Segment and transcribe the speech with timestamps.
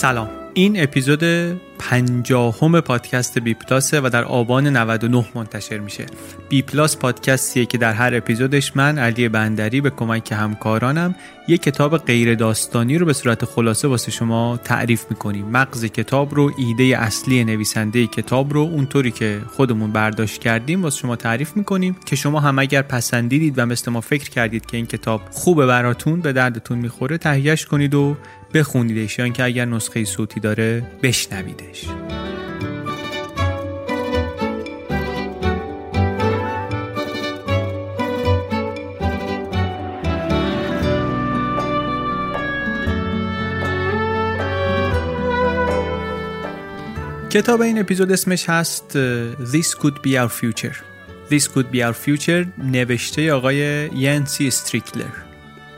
[0.00, 0.28] سلام.
[0.54, 1.24] این اپیزود
[1.78, 6.06] پنجاهم پادکست بی پلاسه و در آبان 99 منتشر میشه.
[6.48, 11.14] بی پلاس پادکستیه که در هر اپیزودش من علی بندری به کمک همکارانم
[11.48, 15.46] یک کتاب غیر داستانی رو به صورت خلاصه واسه شما تعریف می‌کنیم.
[15.46, 21.16] مغز کتاب رو ایده اصلی نویسنده کتاب رو اونطوری که خودمون برداشت کردیم واسه شما
[21.16, 25.22] تعریف می‌کنیم که شما هم اگر پسندیدید و مثل ما فکر کردید که این کتاب
[25.30, 28.16] خوبه براتون به دردتون می‌خوره تهیهش کنید و
[28.54, 31.86] بخونیدش یا اینکه اگر نسخه صوتی داره بشنویدش.
[47.30, 48.98] کتاب این اپیزود اسمش هست
[49.32, 50.76] This Could Be Our Future.
[51.30, 55.29] This Could Be Our Future نوشته آقای ینسی استریکلر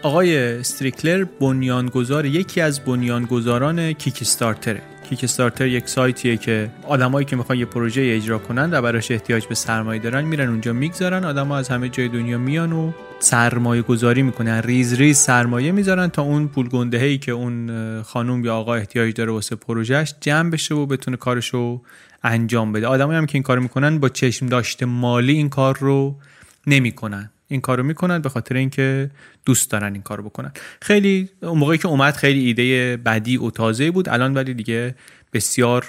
[0.03, 7.59] آقای استریکلر بنیانگذار یکی از بنیانگذاران Kickstarter ه Kickstarter یک سایتیه که آدمایی که می‌خوان
[7.59, 11.25] یه پروژه اجرا کنن و براش احتیاج به سرمایه دارن میرن اونجا می‌گذارن.
[11.25, 14.63] آدما از همه جای دنیا میان و سرمایه گذاری می‌کنن.
[14.63, 19.33] ریز ریز سرمایه می‌ذارن تا اون پول گنده که اون خانم یا آقا احتیاج داره
[19.33, 21.83] واسه پروژهش جمع بشه و بتونه کارشو
[22.23, 22.87] انجام بده.
[22.87, 26.19] آدمایی هم که این کارو می‌کنن با چشم داشته مالی این کار رو
[26.67, 27.31] نمی‌کنن.
[27.53, 29.11] این کارو می‌کنن به خاطر اینکه
[29.45, 30.53] دوست دارن این کارو بکنن.
[30.83, 34.95] خیلی اون موقعی که اومد خیلی ایده بدیع و تازه بود الان ولی دیگه
[35.33, 35.87] بسیار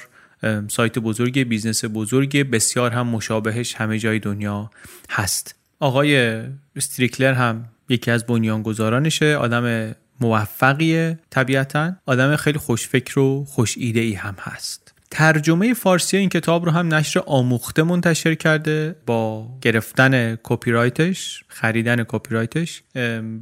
[0.68, 4.72] سایت بزرگ بیزنس بزرگ بسیار هم مشابهش همه جای دنیا
[5.09, 5.56] هست.
[5.79, 6.41] آقای
[6.75, 11.91] استریکلر هم یکی از بنیانگذارانشه آدم موفقیه طبیعتا.
[12.06, 14.83] آدم خیلی خوشفکر و خوش ایده ای هم هست.
[15.16, 22.03] ترجمه فارسی این کتاب رو هم نشر آموخته منتشر کرده با گرفتن کپی رایتش خریدن
[22.03, 22.84] کپی رایتش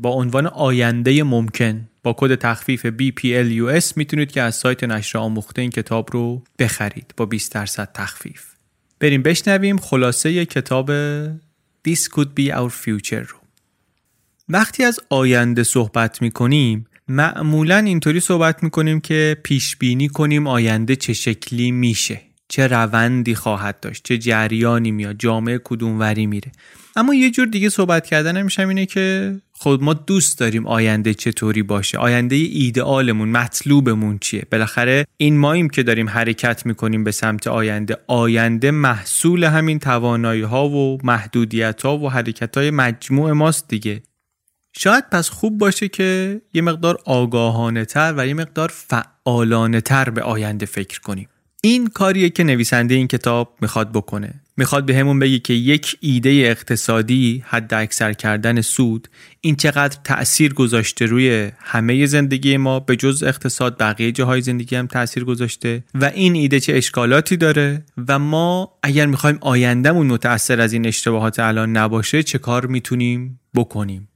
[0.01, 1.89] با عنوان آینده ممکن.
[2.03, 7.25] با کد تخفیف BPLUS می‌تونید که از سایت نشر آموخته این کتاب رو بخرید با
[7.25, 8.45] 20 درصد تخفیف.
[8.99, 10.91] بریم بشنویم خلاصه کتاب
[11.87, 13.37] This Could Be Our Future رو.
[14.49, 21.13] وقتی از آینده صحبت می‌کنیم معمولا اینطوری صحبت می‌کنیم که پیش بینی کنیم آینده چه
[21.13, 26.51] شکلی میشه چه روندی خواهد داشت چه جریانی میاد جامعه کدوم وری میره.
[26.95, 31.63] اما یه جور دیگه صحبت کردن هم اینه که خود ما دوست داریم آینده چطوری
[31.63, 31.97] باشه.
[31.97, 37.97] آینده ایدئالمون مطلوبمون چیه؟ بالاخره این ماییم که داریم حرکت می‌کنیم به سمت آینده.
[38.07, 44.01] آینده محصول همین توانایی ها و محدودیت ها و حرکت های مجموع ماست دیگه.
[44.73, 50.21] شاید پس خوب باشه که یه مقدار آگاهانه تر و یه مقدار فعالانه تر به
[50.21, 51.27] آینده فکر کنیم.
[51.63, 54.33] این کاریه که نویسنده این کتاب می‌خواد بکنه.
[54.57, 59.07] می‌خواد به همون بگی که یک ایده اقتصادی حد اکثر کردن سود
[59.41, 64.87] این چقدر تأثیر گذاشته روی همه زندگی ما به جز اقتصاد بقیه جاهای زندگی هم
[64.87, 70.73] تأثیر گذاشته و این ایده چه اشکالاتی داره و ما اگر می‌خوایم آیندهمون متأثر از
[70.73, 74.07] این اشتباهات الان نباشه چه کار می‌تونیم بکنیم؟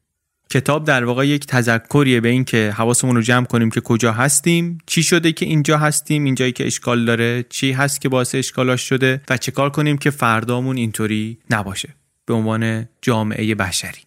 [0.49, 4.77] کتاب در واقع یک تذکریه به این که حواسمون رو جمع کنیم که کجا هستیم
[4.85, 9.21] چی شده که اینجا هستیم اینجایی که اشکال داره چی هست که باعث اشکالاش شده
[9.29, 11.89] و چه کار کنیم که فردامون اینطوری نباشه.
[12.25, 13.99] به عنوان جامعه بشری.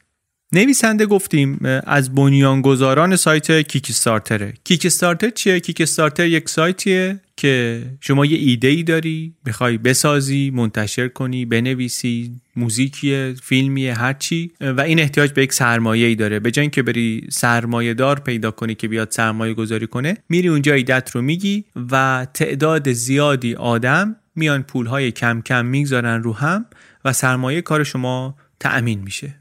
[0.53, 7.83] نویسنده گفتیم از بنیانگذاران سایت کیک استارتره کیک استارتر چیه؟ کیک استارتر یک سایتیه که
[8.01, 15.01] شما یه ایده ای داری می‌خوای بسازی منتشر کنی بنویسی موزیکیه فیلمیه هرچی و این
[15.01, 16.41] احتیاج به یک سرمایه ای داره.
[16.41, 20.75] به جای که بری سرمایه دار پیدا کنی که بیاد سرمایه گذاری کنه میری اونجا
[20.75, 26.67] ایدت رو میگی و تعداد زیادی آدم میان پولهای کم کم می‌گذارن رو هم
[27.05, 29.35] و سرمایه کار شما تأمین میشه.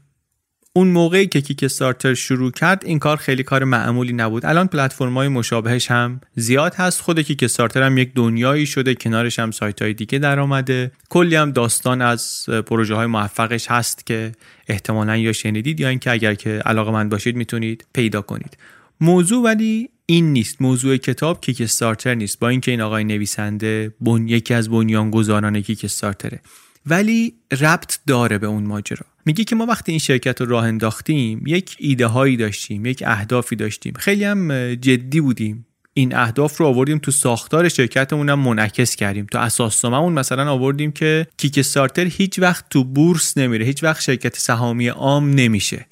[0.72, 4.46] اون موقعی که کیک استارتر شروع کرد این کار خیلی کار معمولی نبود.
[4.46, 7.00] الان پلتفرم های مشابهش هم زیاد هست.
[7.00, 11.36] خود کیک استارتر هم یک دنیایی شده کنارش هم سایت های دیگه در آمده کلی
[11.36, 14.32] هم داستان از پروژه های موفقش هست که
[14.68, 18.56] احتمالا یا شنیدید یا اینکه اگر که علاقه من باشید می‌تونید پیدا کنید.
[19.00, 20.62] موضوع ولی این نیست.
[20.62, 22.38] موضوع کتاب کیک استارتر نیست.
[22.38, 24.28] با اینکه این آقای نویسنده بن...
[24.28, 26.40] یکی از بنیانگذاران کیک استارتره
[26.90, 29.06] ولی ربط داره به اون ماجرا.
[29.26, 33.56] میگه که ما وقتی این شرکت رو راه انداختیم یک ایده هایی داشتیم یک اهدافی
[33.56, 33.92] داشتیم.
[33.98, 35.66] خیلی هم جدی بودیم.
[35.94, 39.26] این اهداف رو آوردیم تو ساختار شرکتمون هم منعکس کردیم.
[39.26, 44.36] تو اساسنامه‌مون مثلا آوردیم که کیک استارتر هیچ وقت تو بورس نمیره هیچ وقت شرکت
[44.36, 45.86] سهامی عام نمیشه.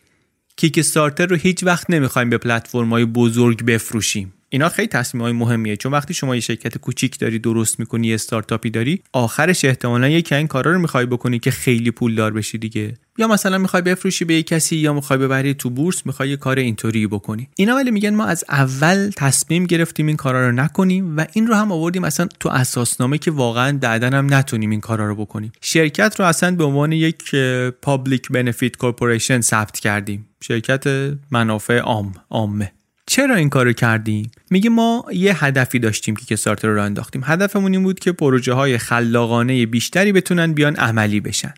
[0.56, 4.32] کیک استارتر رو هیچ وقت نمی‌خوایم به پلتفرم‌های بزرگ بفروشیم.
[4.48, 5.76] اینا خیلی تصمیم های مهمیه.
[5.76, 10.34] چون وقتی شما یه شرکت کوچیک داری درست می‌کنی یه استارتاپی داری آخرش احتمالا یکی
[10.34, 12.94] این کارا رو می‌خوای بکنی که خیلی پولدار بشی دیگه.
[13.19, 16.58] یا مثلا می‌خوای بفروشی به یه کسی یا می‌خوای ببری تو بورس می‌خوای یه کار
[16.58, 17.48] اینطوری بکنی.
[17.56, 21.54] اینا ولی میگن ما از اول تصمیم گرفتیم این کارا رو نکنیم و این رو
[21.54, 25.52] هم آوردیم اصلا تو اساسنامه که واقعا بعدا هم نتونیم این کارا رو بکنیم.
[25.60, 27.34] شرکت رو اصلا به عنوان یک
[27.82, 30.28] public benefit corporation ثبت کردیم.
[30.40, 30.84] شرکت
[31.31, 32.72] منافع عام عامه.
[33.06, 37.23] چرا این کارو کردیم میگه ما یه هدفی داشتیم که Kickstarter رو انداختیم.
[37.25, 41.55] هدفمون این بود که پروژه های خلاقانه بیشتری بتونن بیان عملی بشن.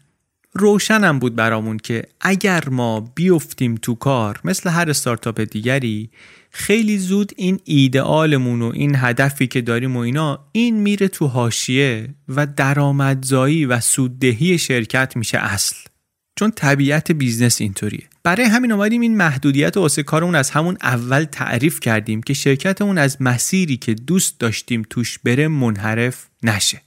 [0.52, 6.10] روشنم بود برامون که اگر ما بیفتیم تو کار مثل هر استارتاپ دیگری
[6.50, 12.14] خیلی زود این ایدئالمون و این هدفی که داریم و اینا این میره تو حاشیه
[12.28, 15.76] و درآمدزایی و سوددهی شرکت میشه اصل.
[16.38, 18.04] چون طبیعت بیزنس اینطوریه.
[18.28, 23.22] برای همین اومدیم این محدودیت و کارمون از همون اول تعریف کردیم که شرکتمون از
[23.22, 26.80] مسیری که دوست داشتیم توش بره منحرف نشه.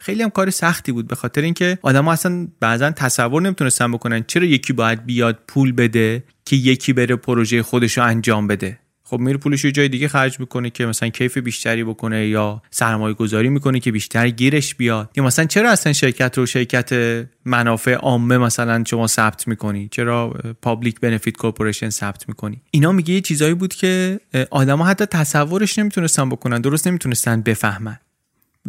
[0.00, 4.44] خیلی هم کار سختی بود به خاطر اینکه آدما اصلا بعضا تصور نمی‌تونستن بکنن چرا
[4.44, 8.78] یکی باید بیاد پول بده که یکی بره پروژه خودش رو انجام بده.
[9.10, 13.14] خب میره پولش یه جای دیگه خرج می‌کنه که مثلا کیف بیشتری بکنه یا سرمایه
[13.14, 15.10] گذاری می‌کنه که بیشتر گیرش بیاد.
[15.16, 16.92] یا مثلا چرا اصلا شرکت رو شرکت
[17.44, 23.20] منافع عامه مثلا شما ثبت می‌کنی؟ چرا public benefit corporation ثبت می‌کنی؟ اینا میگه یه
[23.20, 24.20] چیزایی بود که
[24.50, 27.98] آدما حتی تصورش نمی‌تونستن بکنن درست نمی‌تونستن بفهمن.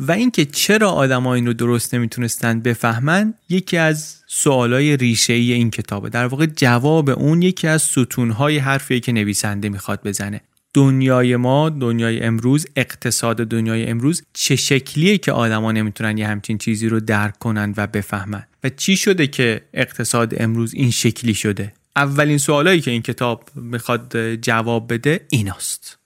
[0.02, 5.72] و اینکه چرا آدما این رو درست نمی‌تونستن بفهمن یکی از سوالای ریشه ای این
[5.72, 6.10] کتابه.
[6.10, 10.42] در واقع جواب اون یکی از ستونهای حرفی که نویسنده می‌خواد بزنه.
[10.74, 16.90] دنیای ما دنیای امروز اقتصاد دنیای امروز چه شکلیه که آدما نمی‌تونن یه همچین چیزی
[16.90, 22.38] رو درک کنن و بفهمن؟ و چی شده که اقتصاد امروز این شکلی شده؟ اولین
[22.38, 25.99] سوالایی که این کتاب می‌خواد جواب بده ایناست.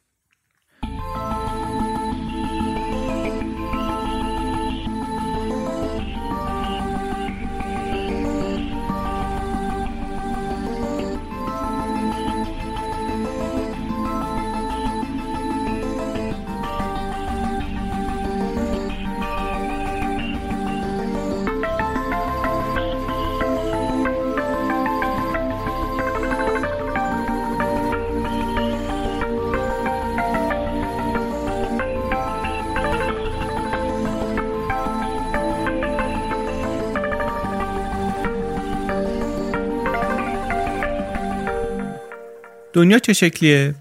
[42.74, 43.76] دنیا چه شکلیه؟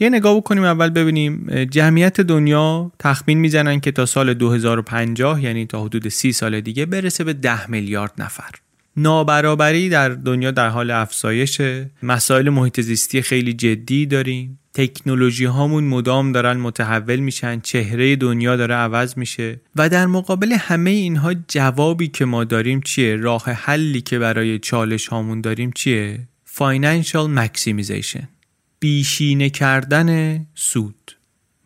[0.00, 5.84] یه نگاه بکنیم اول ببینیم جمعیت دنیا تخمین می‌زنن که تا سال 2050 یعنی تا
[5.84, 8.50] حدود 30 سال دیگه برسه به 10 میلیارد نفر.
[8.96, 14.58] نابرابری در دنیا در حال افزایشه مسائل محیط زیستی خیلی جدی داریم.
[14.74, 20.90] تکنولوژی هامون مدام دارن متحول میشن چهره دنیا داره عوض میشه و در مقابل همه
[20.90, 26.28] اینها جوابی که ما داریم چیه؟ راه حلی که برای چالش هامون داریم چیه؟
[26.58, 28.37] Financial Maximization.
[28.80, 31.16] بیشینه کردن سود.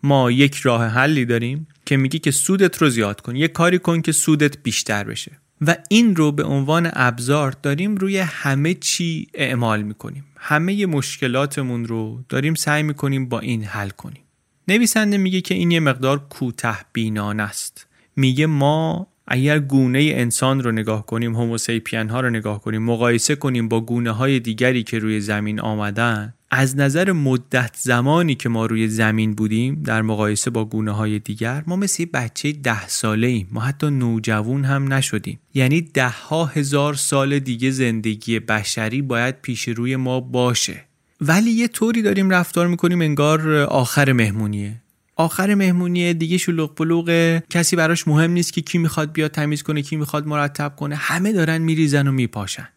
[0.02, 3.36] ما یک راه حلی داریم که میگی که سودت رو زیاد کن.
[3.36, 5.38] یه کاری کن که سودت بیشتر بشه.
[5.66, 10.24] و این رو به عنوان ابزار داریم روی همه چی اعمال می‌کنیم.
[10.36, 14.22] همه مشکلاتمون رو داریم سعی می‌کنیم با این حل کنیم.
[14.68, 17.86] نویسنده میگه که این یه مقدار کوته بینان است.
[18.16, 23.68] میگه ما اگر گونه انسان رو نگاه کنیم هوموسیپین ها رو نگاه کنیم مقایسه کنیم
[23.68, 28.88] با گونه های دیگری که روی زمین آمدن از نظر مدت زمانی که ما روی
[28.88, 33.60] زمین بودیم در مقایسه با گونه های دیگر ما مثل بچه ده ساله ایم ما
[33.60, 35.38] حتی نوجوان هم نشدیم.
[35.54, 40.84] یعنی ده ها هزار سال دیگه زندگی بشری باید پیش روی ما باشه.
[41.20, 44.82] ولی یه طوری داریم رفتار می‌کنیم انگار آخر مهمونیه.
[45.16, 49.82] آخر مهمونی دیگه شلوغ پلوغ کسی براش مهم نیست که کی می‌خواد بیاد تمیز کنه
[49.82, 50.94] کی می‌خواد مرتب کنه.
[50.94, 52.68] همه دارن میریزن و میپاشن.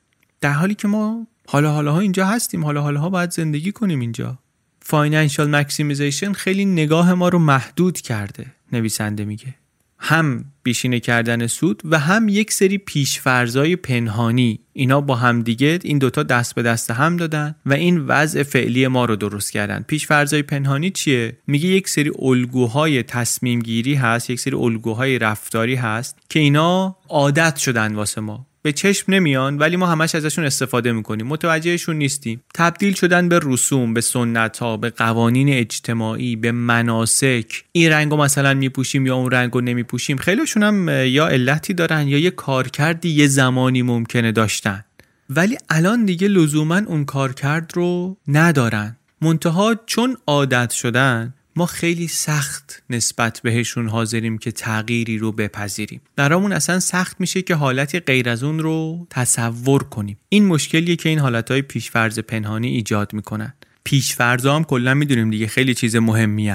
[0.42, 4.00] در حالی که ما حالا حالا ها اینجا هستیم حالا حالا ها باید زندگی کنیم
[4.00, 4.40] اینجا.
[4.82, 9.56] financial maximization خیلی نگاه ما رو محدود کرده نویسنده میگه.
[10.00, 14.60] هم بیشینه کردن سود و هم یک سری پیشفرزای پنهانی.
[14.74, 18.88] اینا با هم دیگه این دوتا دست به دست هم دادن و این وضع فعلی
[18.88, 19.86] ما رو درست کردن.
[19.88, 26.18] پیشفرزای پنهانی چیه؟ میگه یک سری الگوهای تصمیم گیری هست یک سری الگوهای رفتاری هست
[26.30, 28.48] که اینا عادت شدن واسه ما.
[28.66, 31.28] به چشم نمیان ولی ما همش ازشون استفاده می‌کنیم.
[31.28, 32.44] متوجهشون نیستیم.
[32.56, 37.64] تبدیل شدن به رسوم به سنت ها به قوانین اجتماعی به مناسک.
[37.72, 40.18] این رنگو مثلا میپوشیم یا اون رنگو نمیپوشیم.
[40.18, 44.86] خیلیشون هم یا علتی دارن یا یه کارکردی یه زمانی ممکنه داشتن.
[45.30, 48.98] ولی الان دیگه لزوما اون کارکرد رو ندارن.
[49.22, 56.02] منتها چون عادت شدن ما خیلی سخت نسبت بهشون حاضریم که تغییری رو بپذیریم.
[56.16, 60.18] برامون اصلا سخت میشه که حالتی غیر از اون رو تصور کنیم.
[60.30, 63.54] این مشکلیه که این حالتهای پیشفرز پنهانی ایجاد می‌کنن.
[63.84, 66.50] پیشفرزا هم کلا می‌دونیم دیگه خیلی چیز مهمی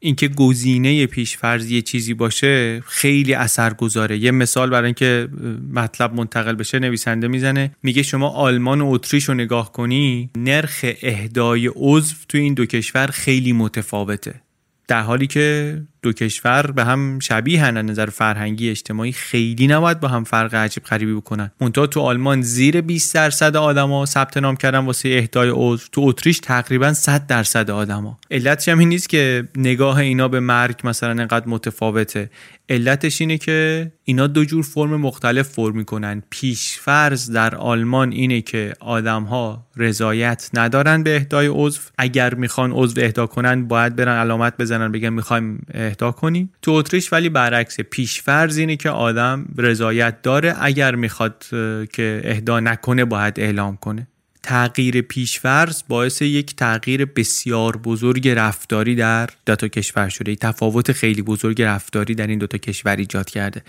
[0.00, 5.28] اینکه گزینه پیشفرض یه چیزی باشه خیلی اثر گذاره یه مثال برای اینکه
[5.72, 11.70] مطلب منتقل بشه نویسنده می‌زنه میگه شما آلمان و اتریش رو نگاه کنی نرخ اهدای
[11.76, 14.40] عضو تو این دو کشور خیلی متفاوته.
[14.88, 20.08] در حالی که دو کشور به هم شبیه از نظر فرهنگی اجتماعی خیلی نباید با
[20.08, 21.50] هم فرق عجیب غریبی بکنن.
[21.60, 26.38] منتها تو آلمان زیر 20 درصد آدما ثبت نام کردن واسه اهدای عضو تو اتریش
[26.38, 28.18] تقریبا 100 درصد آدما.
[28.30, 32.30] علتش هم این نیست که نگاه اینا به مرگ مثلا انقدر متفاوته.
[32.68, 36.22] علتش اینه که اینا دو جور فرم مختلف فرم می‌کنن.
[36.78, 41.80] فرض در آلمان اینه که آدم ها رضایت ندارن به اهدای عضو.
[41.98, 47.12] اگر می‌خوان عضو اهدا کنن باید برن علامت بزنن بگن می‌خوایم اهدا کنیم تو اتریش
[47.12, 47.76] ولی برعکس
[48.22, 51.44] فرض اینه که آدم رضایت داره اگر می‌خواد
[51.92, 54.06] که اهدا نکنه باید اعلام کنه.
[54.42, 60.36] تغییر پیشفرض باعث یک تغییر بسیار بزرگ رفتاری در دو تا کشور شده.
[60.36, 63.62] تفاوت خیلی بزرگ رفتاری در این دو تا کشور ایجاد کرده.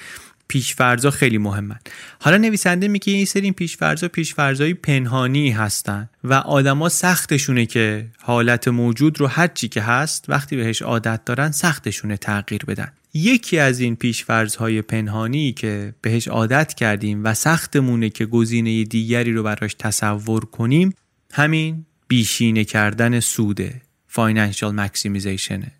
[0.51, 1.79] پیشفرضا خیلی مهمن.
[2.19, 9.19] حالا نویسنده میگه این سری پیشفرضا پیشفرضای پنهانی هستن و آدما سختشونه که حالت موجود
[9.19, 12.91] رو هر چی که هست وقتی بهش عادت دارن سختشونه تغییر بدن.
[13.13, 19.43] یکی از این پیشفرزهای پنهانی که بهش عادت کردیم و سختمونه که گزینه دیگری رو
[19.43, 20.93] براش تصور کنیم
[21.33, 25.71] همین بیشینه کردن سوده فاینانشال مکسیمیزیشنه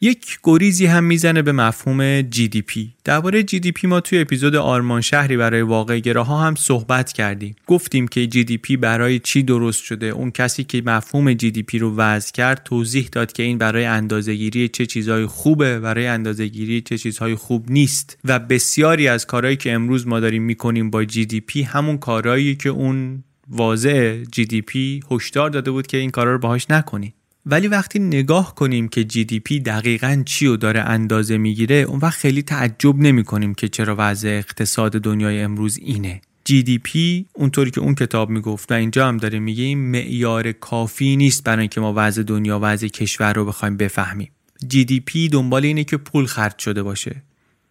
[0.00, 5.62] یک گریزی هم می‌زنه به مفهوم GDP درباره GDP ما توی اپیزود آرمان شهری برای
[5.62, 7.56] واقع گراها هم صحبت کردیم.
[7.66, 12.62] گفتیم که GDP برای چی درست شده؟ اون کسی که مفهوم GDP رو وضع کرد
[12.64, 18.18] توضیح داد که این برای اندازهگیری چه چیزهای خوبه برای اندازهگیری چه چیزهای خوب نیست.
[18.24, 23.24] و بسیاری از کارهایی که امروز ما داریم می‌کنیم با GDP همون کارهایی که اون
[23.48, 24.76] واضع GDP
[25.10, 27.14] هشدار داده بود که این کارا رو باهاش نکنید
[27.48, 32.42] ولی وقتی نگاه کنیم که GDP دقیقا چی رو داره اندازه می‌گیره اون وقت خیلی
[32.42, 36.20] تعجب نمی کنیم که چرا وضع اقتصاد دنیای امروز اینه.
[36.44, 41.44] GDP اونطوری که اون کتاب می‌گفت و اینجا هم داره میگه این معیار کافی نیست
[41.44, 44.30] برای اینکه ما وضع دنیا وضع کشور رو بخوایم بفهمیم.
[44.68, 47.22] GDP دنبال اینه که پول خرج شده باشه.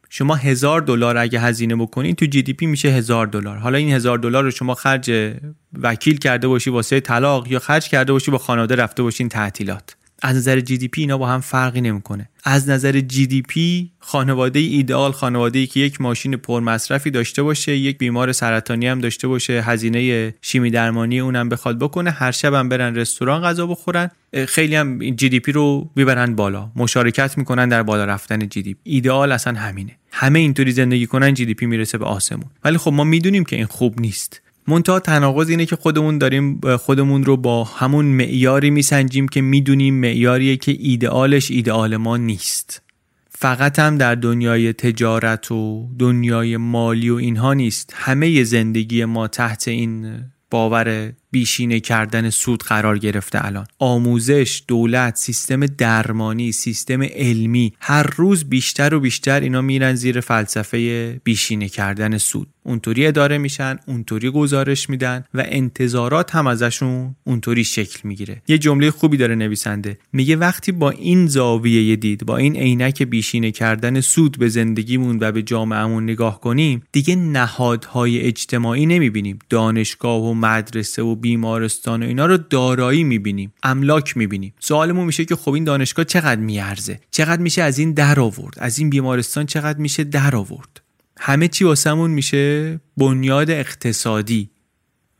[0.10, 3.58] شما هزار دلار اگه هزینه بکنین تو GDP میشه هزار دلار.
[3.58, 5.34] حالا این هزار دلار رو شما خرج
[5.82, 9.96] وکیل کرده باشی واسه طلاق یا خرج کرده باشی با خانواده رفته باشین تعطیلات.
[10.28, 12.30] از نظر GDP اینا با هم فرقی نمی‌کنه.
[12.44, 18.32] از نظر GDP خانواده ایدئال خانواده ای که یک ماشین پرمصرفی داشته باشه یک بیمار
[18.32, 23.42] سرطانی هم داشته باشه هزینه شیمی درمانی اونم بخواد بکنه هر شب هم برن رستوران
[23.42, 24.10] غذا بخورن
[24.48, 26.72] خیلی هم GDP رو می‌برن بالا.
[26.76, 29.98] مشارکت می‌کنن در بالا رفتن GDP ایدئال اصلا همینه.
[30.12, 32.50] همه اینطوری زندگی کنن GDP می‌رسه به آسمون.
[32.64, 34.42] ولی خب ما می‌دونیم که این خوب نیست.
[34.68, 40.58] منتها تناقض اینه که خودمون داریم خودمون رو با همون معیاری میسنجیم که می‌دونیم معیاریه
[40.58, 42.82] که ایدئالش ایدئال ما نیست.
[43.30, 47.94] فقط هم در دنیای تجارت و دنیای مالی و اینها نیست.
[47.96, 50.20] همه زندگی ما تحت این
[50.52, 53.66] باور بیشینه کردن سود قرار گرفته الان.
[53.80, 61.22] آموزش دولت سیستم درمانی سیستم علمی هر روز بیشتر و بیشتر اینا میرن زیر فلسفه
[61.24, 62.48] بیشینه کردن سود.
[62.66, 68.42] اونطوری اداره میشن اونطوری گزارش میدن و انتظارات هم ازشون اونطوری شکل می‌گیره.
[68.48, 69.98] یه جمله خوبی داره نویسنده.
[70.14, 75.32] میگه وقتی با این زاویه دید با این عینک بیشینه کردن سود به زندگیمون و
[75.32, 79.40] به جامعهمون نگاه کنیم دیگه نهادهای اجتماعی نمی‌بینیم.
[79.50, 84.54] دانشگاه و مدرسه و بیمارستان و اینا رو دارایی می‌بینیم املاک می‌بینیم.
[84.60, 88.80] سوالمون میشه که خب این دانشگاه چقدر میارزه؟ چقدر میشه از این در آورد؟ از
[88.80, 90.82] این بیمارستان چقدر میشه در آورد؟
[91.20, 94.50] همه چی واسمون میشه بنیاد اقتصادی.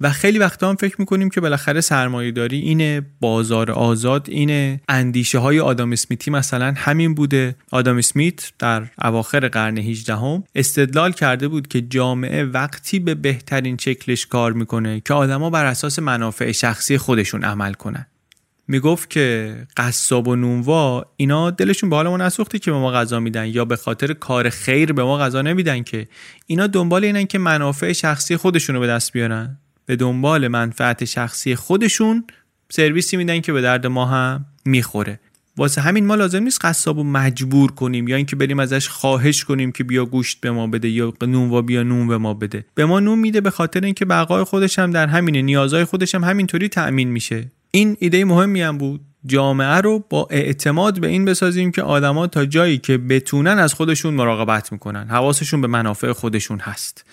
[0.02, 4.82] و خیلی وقتا هم فکر می‌کنیم که بالاخره سرمایه داری اینه بازار آزاد اینه.
[4.90, 7.56] اندیشه های آدام اسمیتی مثلا همین بوده.
[7.72, 13.78] آدام اسمیت در اواخر قرن 18 هم استدلال کرده بود که جامعه وقتی به بهترین
[13.78, 18.06] شکلش کار می‌کنه که آدما بر اساس منافع شخصی خودشون عمل کنن.
[18.68, 23.20] می‌گفت که قصاب و نونوا اینا دلشون به حال ما نسوخته که به ما غذا
[23.20, 26.08] میدن یا به خاطر کار خیر به ما غذا نمیدن که.
[26.48, 29.58] اینا دنبال اینن که منافع شخصی خودشون رو به دست بیارن.
[29.86, 32.24] به دنبال منفعت شخصی خودشون
[32.70, 35.20] سرویسی میدن که به درد ما هم می‌خوره.
[35.58, 39.84] واسه همین ما لازم نیست قصاب مجبور کنیم یا اینکه بریم ازش خواهش کنیم که
[39.84, 42.66] بیا گوشت به ما بده یا نون و بیا نون به ما بده.
[42.76, 46.24] به ما نون میده به خاطر اینکه بقای خودش هم در همینه نیازهای خودش هم
[46.24, 47.52] همینطوری تأمین میشه.
[47.76, 49.02] این ایده مهمی هم بود.
[49.26, 54.14] جامعه رو با اعتماد به این بسازیم که آدما تا جایی که بتونن از خودشون
[54.14, 55.08] مراقبت می‌کنن.
[55.10, 57.06] حواسشون به منافع خودشون هست.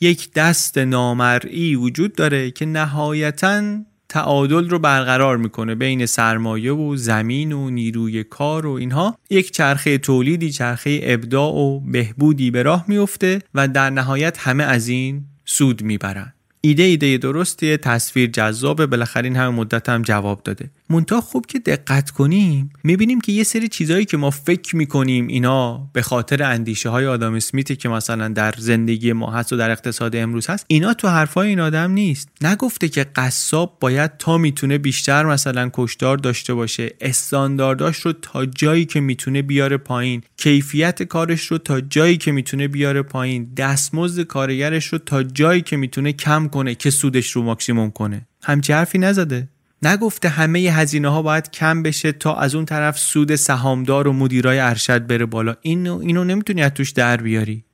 [0.00, 3.62] یک دست نامرئی وجود داره که نهایتا
[4.08, 9.18] تعادل رو برقرار می‌کنه بین سرمایه و زمین و نیروی کار و اینها.
[9.30, 14.88] یک چرخه تولیدی چرخه ابداع و بهبودی به راه میفته و در نهایت همه از
[14.88, 16.34] این سود می‌برن.
[16.64, 20.70] ایده ایده درستیه تصویر جذابه بالاخره این همه مدت هم جواب داده.
[20.90, 25.90] منتها خوب که دقت کنیم می‌بینیم که یه سری چیزهایی که ما فکر می‌کنیم اینا
[25.92, 30.16] به خاطر اندیشه های آدم اسمیتی که مثلا در زندگی ما هست و در اقتصاد
[30.16, 32.28] امروز هست اینا تو حرفای این آدم نیست.
[32.40, 38.84] نگفته که قصاب باید تا می‌تونه بیشتر مثلا کشدار داشته باشه استاندارداش رو تا جایی
[38.84, 44.86] که می‌تونه بیاره پایین کیفیت کارش رو تا جایی که می‌تونه بیاره پایین دستمزد کارگرش
[44.86, 48.26] رو تا جایی که می‌تونه کم کنه که سودش رو ماکسیموم کنه.
[48.42, 49.48] همچی حرفی نزده.
[49.84, 54.58] نگفته همه هزینه ها باید کم بشه تا از اون طرف سود سهامدار و مدیرای
[54.58, 55.54] ارشد بره بالا.
[55.60, 57.64] اینو اینو نمی‌تونی از توش در بیاری.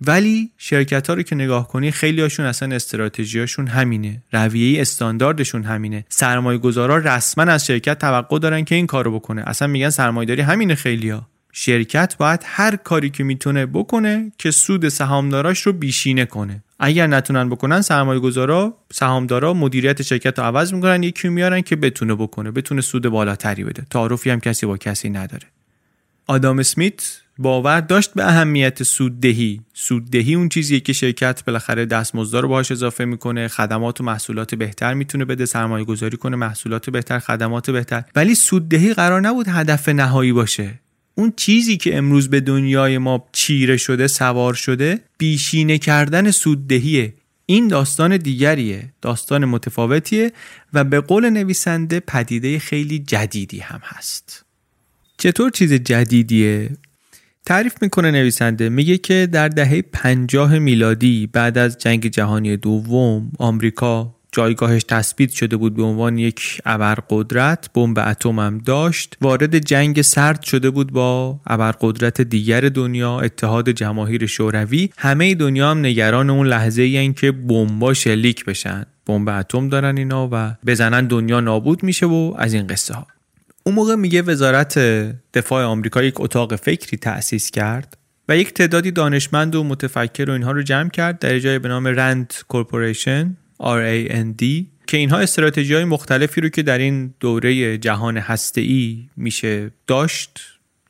[0.00, 4.22] ولی شرکت ها رو که نگاه کنی خیلی هاشون اصلا استراتژیاشون همینه.
[4.32, 6.04] رویه استانداردشون همینه.
[6.08, 9.42] سرمایه گذارا رسما از شرکت توقع دارن که این کارو بکنه.
[9.46, 14.88] اصلا میگن سرمایه داری همینه خیلیا شرکت باید هر کاری که می‌تونه بکنه که سود
[14.88, 16.62] سهامداراش رو بیشینه کنه.
[16.78, 22.14] اگر نتونن بکنن سرمایه گذارا سهامدارا مدیریت شرکت رو عوض می‌کنن یکی میارن که بتونه
[22.14, 23.86] بکنه بتونه سود بالاتری بده.
[23.90, 25.46] تعارفی هم کسی با کسی نداره.
[26.26, 29.60] آدام اسمیت باور داشت به اهمیت سوددهی.
[29.74, 34.94] سوددهی اون چیزیه که شرکت بالاخره دستمزد رو باهاش اضافه می‌کنه خدمات و محصولات بهتر
[34.94, 38.04] می‌تونه بده سرمایه گذاری کنه محصولات بهتر خدمات بهتر.
[38.16, 40.80] ولی سوددهی قرار نبود هدف نهایی باشه.
[41.14, 47.14] اون چیزی که امروز به دنیای ما چیره شده سوار شده بیشینه کردن سوددهیه
[47.46, 50.32] این داستان دیگریه داستان متفاوتیه
[50.72, 54.44] و به قول نویسنده پدیده خیلی جدیدی هم هست
[55.18, 56.70] چطور چیز جدیدیه؟
[57.46, 64.14] تعریف می‌کنه نویسنده میگه که در دهه 50 میلادی بعد از جنگ جهانی دوم آمریکا
[64.34, 69.16] جایگاهش تثبیت شده بود به عنوان یک ابرقدرت بمب اتم هم داشت.
[69.20, 74.90] وارد جنگ سرد شده بود با ابرقدرت دیگر دنیا اتحاد جماهیر شوروی.
[74.98, 78.86] همه دنیا هم نگران اون لحظه این که بمبا شلیک بشن.
[79.06, 83.06] بمب اتم دارن اینا و بزنن دنیا نابود میشه و از این قصه ها
[83.64, 84.78] اون موقع میگه وزارت
[85.34, 87.96] دفاع آمریکا یک اتاق فکری تأسیس کرد
[88.28, 91.86] و یک تعدادی دانشمند و متفکر و اینها رو جمع کرد در جای به نام
[91.86, 93.36] رند کورپوریشن.
[93.60, 98.62] RAND که که اینها استراتژی های مختلفی رو که در این دوره جهان هسته
[99.16, 100.40] میشه داشت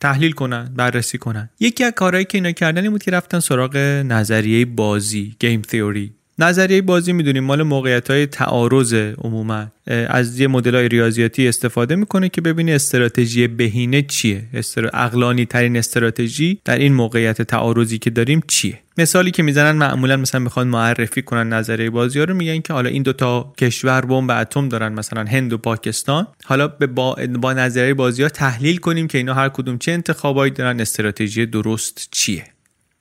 [0.00, 1.50] تحلیل کنن بررسی کنن.
[1.61, 6.12] یکی از کارهایی که اینا کردن این بود که رفتن سراغ نظریه بازی گیم تیوری
[6.38, 9.66] نظریه بازی می‌دونیم مال موقعیت های تعارض عموما.
[9.87, 14.42] از یه مدل های ریاضیاتی استفاده می‌کنه که ببینه استراتژی بهینه چیه.
[14.55, 14.90] استر...
[14.92, 20.40] اقلانی ترین استراتژی در این موقعیت تعارضی که داریم چیه؟ مثالی که می‌زنن معمولا مثلا
[20.40, 24.68] می‌خوان معرفی کنن نظریه بازی ها رو میگن که حالا این دوتا کشور بمب اتم
[24.68, 26.27] دارن مثلا هند و پاکستان.
[26.44, 30.81] حالا با, با نظریه بازی ها تحلیل کنیم که اینا هر کدوم چه انتخابایی دارن
[30.81, 32.44] استراتژی درست چیه.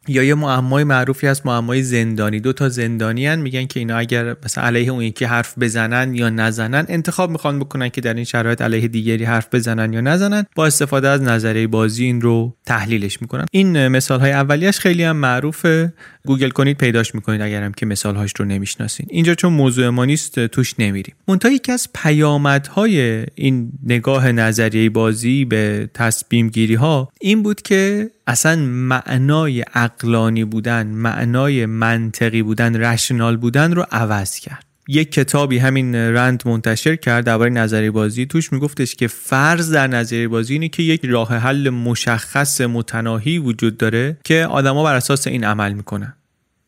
[0.08, 2.40] یا یه معمای معروفی هست معمای زندانی.
[2.40, 6.30] دو تا زندانی هن میگن که اینا اگر مثلا علیه اون یکی حرف بزنن یا
[6.30, 10.46] نزنن انتخاب می‌خوان بکنن که در این شرایط علیه دیگری حرف بزنن یا نزنن.
[10.56, 13.46] با استفاده از نظریه بازی این رو تحلیلش می‌کنن.
[13.52, 15.94] این مثال های اولیش خیلی هم معروفه.
[16.26, 19.08] گوگل کنید پیداش می‌کنید اگرم که مثال هاش رو نمی‌شناسین.
[19.10, 21.16] اینجا چون موضوع ما نیست توش نمیریم.
[21.28, 28.10] منتها یکی از پیامدهای این نگاه نظریه بازی به تصمیم گیری ها این بود که
[28.28, 34.66] اصلا معنای اقلانی بودن معنای منطقی بودن رشنال بودن رو عوض کرد.
[34.88, 38.26] یک کتابی همین رند منتشر کرد درباره نظری بازی.
[38.26, 43.78] توش میگفتش که فرض در نظری بازی اینه که یک راه حل مشخص متناهی وجود
[43.78, 46.14] داره که آدما بر اساس این عمل می‌کنن.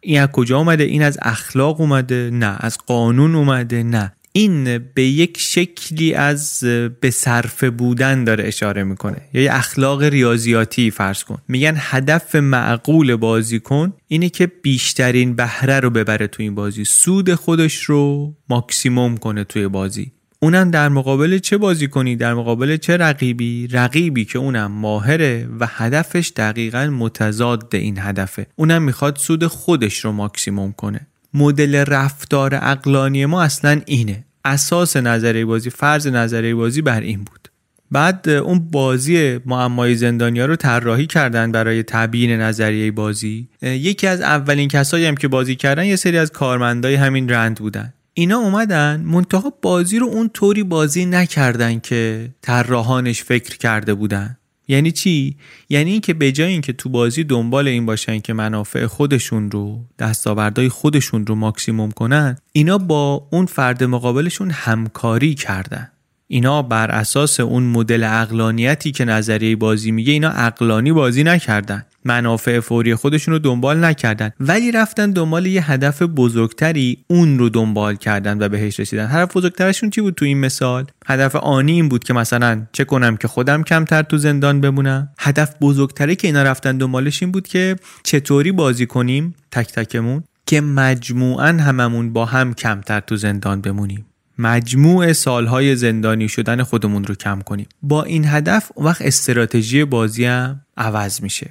[0.02, 2.56] این از کجا اومده؟ این از اخلاق اومده؟ نه.
[2.60, 4.15] از قانون اومده؟ نه.
[4.38, 6.64] این به یک شکلی از
[7.02, 9.22] به صرفه بودن داره اشاره می‌کنه.
[9.34, 11.38] یا یه اخلاق ریاضیاتی فرض کن.
[11.48, 16.86] میگن هدف معقول بازیکن اینه که بیشترین بهره رو ببره توی این بازی.
[16.86, 20.12] سود خودش رو ماکسیموم کنه توی بازی.
[20.40, 25.68] اونم در مقابل چه بازی کنی در مقابل چه رقیبی؟ رقیبی که اونم ماهره و
[25.70, 28.48] هدفش دقیقا متضاد این هدفه.
[28.56, 31.08] اونم می‌خواد سود خودش رو ماکسیموم کنه.
[31.36, 34.26] مدل رفتار اقلانی ما اصلا اینه.
[34.46, 37.50] اساس نظریه بازی فرض نظریه بازی بر این بود.
[37.92, 43.50] بعد اون بازی معمای زندانیا رو طراحی کردن برای تبیین نظریه بازی.
[43.62, 47.94] یکی از اولین کسایی هم که بازی کردن یه سری از کارمندای همین رند بودن.
[48.14, 54.38] اینا اومدن منتها بازی رو اون طوری بازی نکردن که طراحانش فکر کرده بودن.
[54.68, 55.38] یعنی چی؟
[55.70, 60.70] یعنی اینکه به جای اینکه تو بازی دنبال این باشن که منافع خودشون رو دستاوردهای
[60.70, 65.92] خودشون رو ماکسیموم کنن اینا با اون فرد مقابلشون همکاری کردن.
[66.28, 71.86] اینا بر اساس اون مدل اقلانیتی که نظریه بازی میگه اینا اقلانی بازی نکردن.
[72.06, 74.32] منافع فوری خودشون رو دنبال نکردن.
[74.40, 79.08] ولی رفتن دنبال یه هدف بزرگتری اون رو دنبال کردن و بهش رسیدن.
[79.12, 83.18] هدف بزرگترشون چی بود تو این مثال؟ هدف آنی این بود که مثلا چه کنم
[83.18, 87.76] که خودم کمتر تو زندان بمونم؟ هدف بزرگتری که اینا رفتن دنبالش این بود که
[88.04, 90.24] چطوری بازی کنیم؟ تک تکمون.
[90.46, 94.06] که مجموعا هممون با هم کمتر تو زندان بمونیم.
[94.38, 97.68] مجموع سالهای زندانی شدن خودمون رو کم کنیم.
[97.82, 101.50] با این هدف وقت استراتژی بازی هم عوض میشه.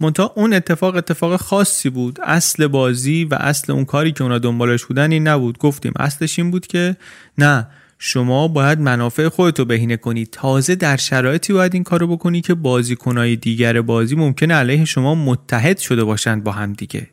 [0.00, 2.18] منتها اون اتفاق اتفاق خاصی بود.
[2.22, 5.58] اصل بازی و اصل اون کاری که اونا دنبالش بودن این نبود.
[5.58, 6.96] گفتیم اصلش این بود که
[7.38, 7.66] نه
[7.98, 10.26] شما باید منافع خودتو بهینه کنی.
[10.26, 15.78] تازه در شرایطی باید این کارو بکنی که بازیکنهای دیگر بازی ممکنه علیه شما متحد
[15.78, 17.10] شده باشند با هم دیگه.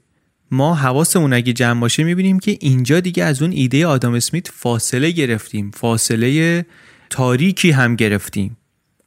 [0.51, 5.11] ما حواسمون اگه جمع باشه می‌بینیم که اینجا دیگه از اون ایده آدم اسمیت فاصله
[5.11, 6.65] گرفتیم فاصله
[7.09, 8.57] تاریکی هم گرفتیم.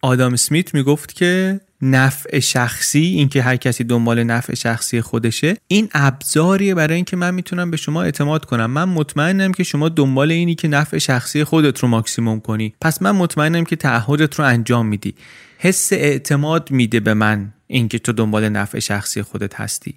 [0.02, 6.74] آدام اسمیت می‌گفت که نفع شخصی اینکه هر کسی دنبال نفع شخصی خودشه این ابزاریه
[6.74, 8.70] برای اینکه من می‌تونم به شما اعتماد کنم.
[8.70, 12.74] من مطمئنم که شما دنبال اینی که نفع شخصی خودت رو ماکسیموم کنی.
[12.80, 15.14] پس من مطمئنم که تعهدت رو انجام میدی.
[15.58, 19.94] حس اعتماد میده به من اینکه تو دنبال نفع شخصی خودت هستی.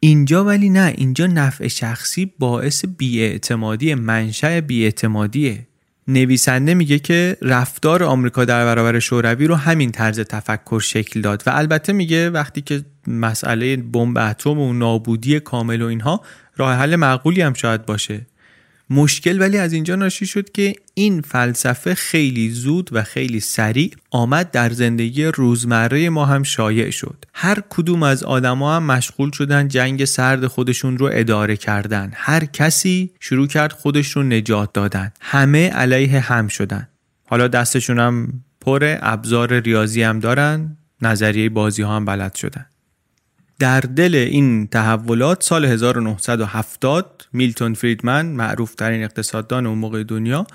[0.00, 5.66] اینجا ولی نه اینجا نفع شخصی باعث بیاعتمادی منشأ بیاعتمادیه.
[6.08, 11.50] نویسنده میگه که رفتار آمریکا در برابر شوروی رو همین طرز تفکر شکل داد و
[11.54, 16.20] البته میگه وقتی که مسئله بمب اتم و نابودی کامل و اینها
[16.56, 18.26] راه حل معقولی هم شاید باشه.
[18.90, 24.50] مشکل ولی از اینجا ناشی شد که این فلسفه خیلی زود و خیلی سریع آمد
[24.50, 27.24] در زندگی روزمره ما هم شایع شد.
[27.34, 32.10] هر کدوم از آدما هم مشغول شدن جنگ سرد خودشون رو اداره کردن.
[32.14, 35.12] هر کسی شروع کرد خودش رو نجات دادن.
[35.20, 36.88] همه علیه هم شدن.
[37.26, 40.76] حالا دستشون هم پر ابزار ریاضی هم دارن.
[41.02, 42.66] نظریه بازی ها هم بلد شدن.
[43.58, 50.46] در دل این تحولات سال 1970 میلتون فریدمن معروف ترین اقتصاددان اون موقع دنیا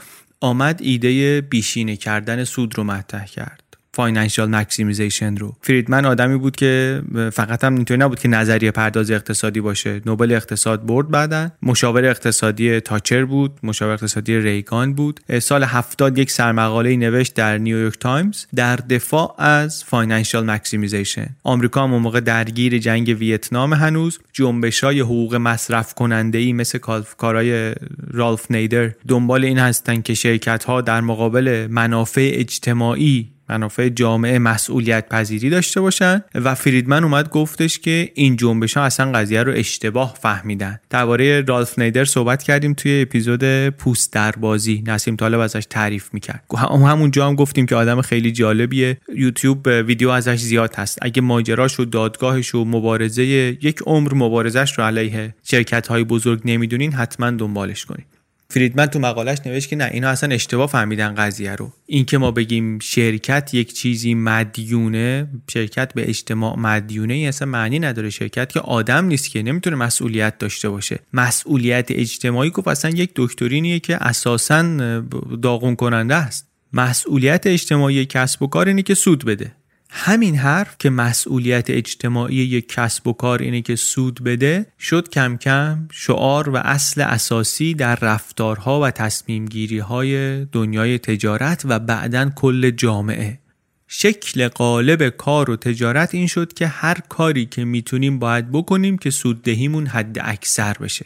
[0.41, 3.62] آمد ایده بیشینه کردن سود رو مطرح کرد.
[3.93, 5.55] financial maximization رو.
[5.61, 7.01] فریدمن آدمی بود که
[7.33, 10.01] فقط هم اینطوری نبود که نظریه پرداز اقتصادی باشه.
[10.05, 11.49] نوبل اقتصاد برد بعدا.
[11.61, 13.51] مشاور اقتصادی تاچر بود.
[13.63, 15.19] مشاور اقتصادی ریگان بود.
[15.41, 21.89] سال 70 یک سرمقاله نوشت در نیویورک تایمز در دفاع از financial maximization آمریکا هم
[21.89, 24.19] موقع درگیر جنگ ویتنام هنوز.
[24.33, 26.77] جنبش های حقوق مصرف کننده ای مثل
[27.17, 27.73] کارهای
[28.11, 35.09] رالف نیدر دنبال این هستن که شرکت ها در مقابل منافع اجتماعی منافع جامعه مسئولیت
[35.09, 40.15] پذیری داشته باشن و فریدمن اومد گفتش که این جنبش ها اصلا قضیه رو اشتباه
[40.21, 40.79] فهمیدن.
[40.89, 44.83] درباره رالف نیدر صحبت کردیم توی اپیزود پوست در بازی.
[44.87, 46.43] نسیم طالب ازش تعریف می‌کرد.
[46.71, 48.97] همونجا هم گفتیم که آدم خیلی جالبیه.
[49.15, 50.99] یوتیوب ویدیو ازش زیاد هست.
[51.01, 56.93] اگه ماجراش و دادگاهش و مبارزه یک عمر مبارزش رو علیه شرکت های بزرگ نمی‌دونین
[56.93, 61.73] حتما دنبالش کنید فریدمن تو مقالش نوشت که نه اینا اصلا اشتباه فهمیدن قضیه رو.
[61.85, 68.09] اینکه ما بگیم شرکت یک چیزی مدیونه شرکت به اجتماع مدیونه این اصلا معنی نداره.
[68.09, 70.99] شرکت که آدم نیست که نمی‌تونه مسئولیت داشته باشه.
[71.13, 74.99] مسئولیت اجتماعی گفت اصلا یک دکترینیه که اساسا
[75.41, 76.47] داغون کننده است.
[76.73, 79.51] مسئولیت اجتماعی کسب و کار اینه که سود بده.
[79.95, 85.37] همین حرف که مسئولیت اجتماعی یک کسب و کار اینه که سود بده شد کم
[85.37, 92.31] کم شعار و اصل اساسی در رفتارها و تصمیم گیری های دنیای تجارت و بعدا
[92.35, 93.39] کل جامعه.
[93.87, 99.09] شکل قالب کار و تجارت این شد که هر کاری که می‌تونیم باید بکنیم که
[99.09, 101.05] سوددهیمون حد اکثر بشه.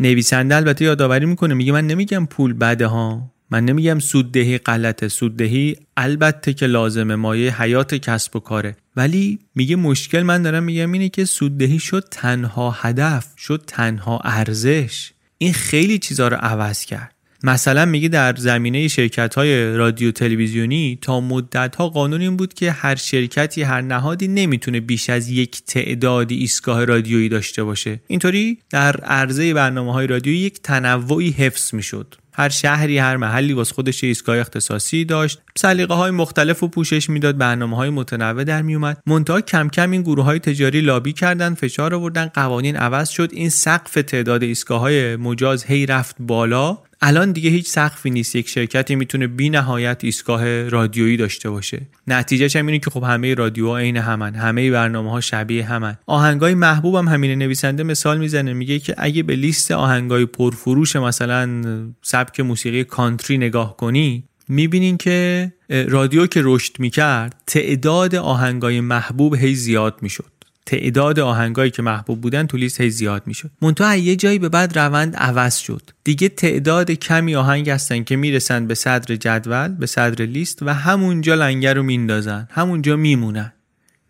[0.00, 3.33] نویسنده البته یادآوری می‌کنه میگه من نمیگم پول بده ها.
[3.50, 8.76] من نمیگم سوددهی غلطه سوددهی البته که لازمه مایه حیات کسب و کاره.
[8.96, 15.12] ولی میگه مشکل من دارم میگم اینه که سوددهی شد تنها هدف شد تنها ارزش.
[15.38, 17.14] این خیلی چیزا رو عوض کرد.
[17.42, 22.72] مثلا میگه در زمینه شرکت های رادیو تلویزیونی تا مدت ها قانون این بود که
[22.72, 28.00] هر شرکتی هر نهادی نمی‌تونه بیش از یک تعدادی ایستگاه رادیویی داشته باشه.
[28.06, 32.14] اینطوری در عرضه برنامه های رادیویی یک تنوعی حفظ می‌شد.
[32.34, 35.40] هر شهری هر محلی واسه خودش ایستگاه اختصاصی داشت.
[35.56, 40.02] سلیقه های مختلف و پوشش می‌داد برنامه های متنوع در میومد منتها کم کم این
[40.02, 43.28] گروه های تجاری لابی کردن فشار آوردن قوانین عوض شد.
[43.32, 46.78] این سقف تعداد ایستگاه های مجاز هی رفت بالا.
[47.06, 48.36] الان دیگه هیچ سقفی نیست.
[48.36, 51.86] یک شرکتی می‌تونه بی نهایت ایستگاه رادیویی داشته باشه.
[52.06, 54.34] نتیجهش هم اینه که خب همه رادیوها عین همن.
[54.34, 55.96] همه برنامه ها شبیه همن.
[56.06, 58.52] آهنگای محبوبم هم همین نویسنده مثال می‌زنه.
[58.52, 61.62] میگه که اگه به لیست آهنگای پرفروش مثلا
[62.02, 65.52] سبک موسیقی کانتری نگاه کنی می‌بینین که
[65.88, 70.33] رادیو که رشد می‌کرد تعداد آهنگای محبوب هی زیاد می‌شد.
[70.66, 73.50] تعداد آهنگایی که محبوب بودن تو لیست هی زیاد می‌شد.
[73.62, 75.82] منتها یه جایی به بعد روند عوض شد.
[76.04, 81.34] دیگه تعداد کمی آهنگ هستن که می‌رسن به صدر جدول به صدر لیست و همونجا
[81.34, 82.48] لنگر رو میندازن.
[82.50, 83.52] همونجا میمونن.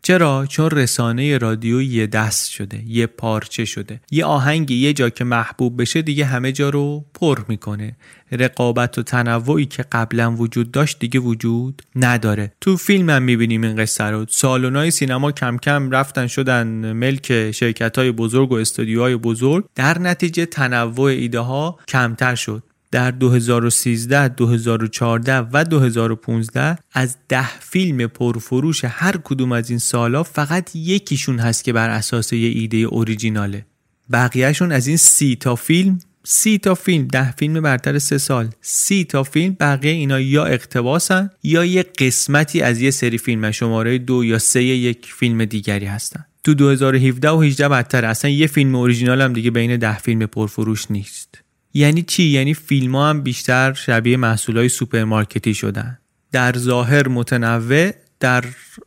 [0.02, 4.00] چرا؟ چون رسانه رادیو یه دست شده یه پارچه شده.
[4.10, 7.96] یه آهنگ یه جا که محبوب بشه دیگه همه جا رو پر می‌کنه.
[8.36, 12.52] رقابت و تنوعی که قبلا وجود داشت دیگه وجود نداره.
[12.60, 14.26] تو فیلم هم می‌بینیم این قصه رو.
[14.28, 19.64] سالونای سینما کم کم رفتن شدن ملک شرکت های بزرگ و استودیوهای بزرگ.
[19.74, 22.62] در نتیجه تنوع ایده ها کمتر شد.
[22.90, 30.76] در 2013, 2014 و 2015 از ده فیلم پرفروش هر کدوم از این سالا فقط
[30.76, 33.66] یکیشون هست که بر اساس یه ایده اوریجیناله.
[34.12, 38.48] بقیهشون از این سی تا فیلم سی تا فیلم ده فیلم برتر سه سال.
[38.60, 43.98] سی تا فیلم بقیه اینا یا اقتباسن یا یه قسمتی از یه سری فیلم شماره
[43.98, 46.24] دو یا سه یک فیلم دیگری هستن.
[46.44, 50.90] تو 2017 و 18 بدتر اصلا یه فیلم اوریجینال هم دیگه بین ده فیلم پرفروش
[50.90, 51.38] نیست.
[51.74, 55.98] یعنی چی؟ یعنی فیلم ها هم بیشتر شبیه محصول های سوپرمارکتی شدن.
[56.32, 58.44] در ظاهر متنوع در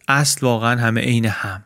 [0.08, 1.64] اصل واقعا همه عین هم.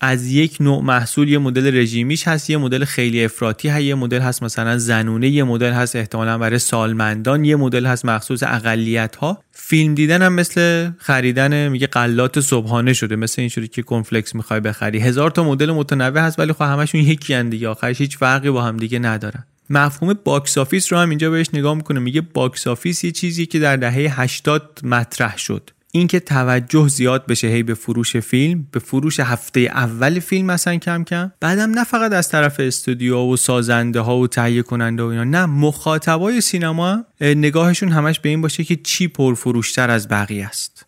[0.00, 4.20] از یک نوع محصول یه مدل رژیمیش هست یه مدل خیلی افراطی هست یه مدل
[4.20, 9.42] هست مثلا زنونه یه مدل هست احتمالا برای سالمندان یه مدل هست مخصوص اقلیت ها
[9.52, 14.60] فیلم دیدن هم مثل خریدن میگه غلات صبحانه شده مثل این شده که cornflakes می‌خوای
[14.60, 14.98] بخری.
[14.98, 18.62] هزار تا مدل متنوع هست ولی خب همشون یکی هن دیگه آخرش هیچ فرقی با
[18.62, 19.44] هم دیگه ندارن.
[19.70, 23.58] مفهوم box office رو هم اینجا بهش نگاه می‌کنه میگه box office یه چیزی که
[23.58, 25.70] در دهه 80 مطرح شد.
[25.92, 31.04] اینکه توجه زیاد بشه هی به فروش فیلم به فروش هفته اول فیلم مثلا کم
[31.04, 35.24] کم بعدم نه فقط از طرف استودیو و سازنده ها و تهیه کننده و اینا
[35.24, 40.86] نه مخاطبای سینما نگاهشون همش به این باشه که چی پرفروشتر از بقیه است.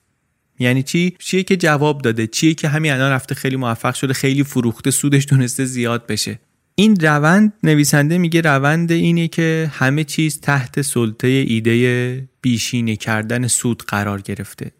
[0.58, 4.44] یعنی چی؟ چیه که جواب داده چیه که همین الان رفته خیلی موفق شده خیلی
[4.44, 6.38] فروخته سودش دونسته زیاد بشه.
[6.74, 13.82] این روند نویسنده میگه روند اینه که همه چیز تحت سلطه ایده بیشینه کردن سود
[13.82, 14.70] قرار گرفته.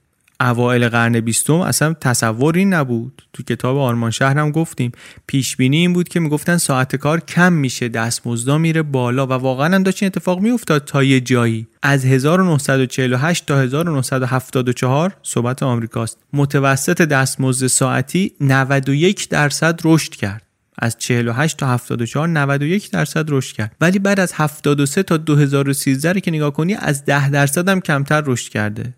[0.41, 3.23] اوایل قرن بیستم اصلا تصور این نبود.
[3.33, 4.93] تو کتاب آرمان شهر هم گفتیم.
[5.27, 9.75] پیش بینی این بود که می‌گفتن ساعت کار کم میشه دستمزدا میره بالا و واقعا
[9.75, 11.67] هم داشت این اتفاق میافتاد تا یه جایی.
[11.83, 16.19] از 1948 تا 1974 صحبت آمریکاست.
[16.33, 20.43] متوسط دستمزد ساعتی 91 درصد رشد کرد.
[20.79, 23.77] از 48 تا 74 91 درصد رشد کرد.
[23.81, 28.53] ولی بعد از 73 تا 2013 که نگاه کنی از 10 درصد هم کمتر رشد
[28.53, 28.95] کرده.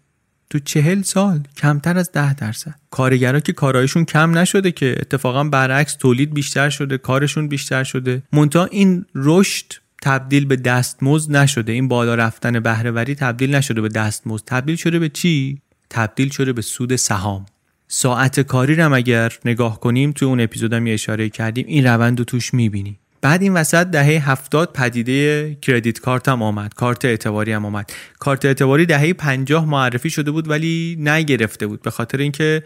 [0.52, 2.74] تو چهل سال کمتر از ده درصد.
[2.90, 8.22] کارگرا که کارایشون کم نشده که اتفاقا برعکس تولید بیشتر شده کارشون بیشتر شده.
[8.32, 11.72] مونتا این رشد تبدیل به دستمزد نشده.
[11.72, 14.44] این بالا رفتن بهرهوری تبدیل نشده به دستمزد.
[14.46, 15.58] تبدیل شده به چی؟
[15.90, 17.46] تبدیل شده به سود سهام.
[17.88, 22.24] ساعت کاری رو اگر نگاه کنیم تو اون اپیزودم یه اشاره کردیم این روند رو
[22.24, 27.64] توش می‌بینی بعد این وسط دهه 70 پدیده کردیت کارت هم آمد کارت اعتباری هم
[27.64, 27.92] آمد.
[28.18, 32.62] کارت اعتباری دهه 50 معرفی شده بود ولی نگرفته بود به خاطر اینکه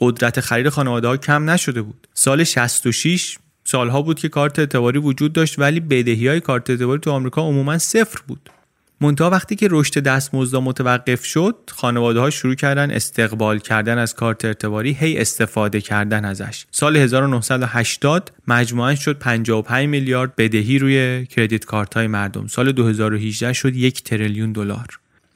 [0.00, 2.08] قدرت خرید خانواده ها کم نشده بود.
[2.14, 7.10] سال 66 سالها بود که کارت اعتباری وجود داشت ولی بدهی های کارت اعتباری تو
[7.10, 8.50] آمریکا عموما صفر بود.
[9.00, 14.44] منتها وقتی که رشد دستمزد متوقف شد خانواده ها شروع کردن استقبال کردن از کارت
[14.44, 16.66] ارتباری هی استفاده کردن ازش.
[16.70, 22.46] سال 1980 مجموعا شد 55 میلیارد بدهی روی کردیت کارت های مردم.
[22.46, 24.86] سال 2018 شد یک تریلیون دلار.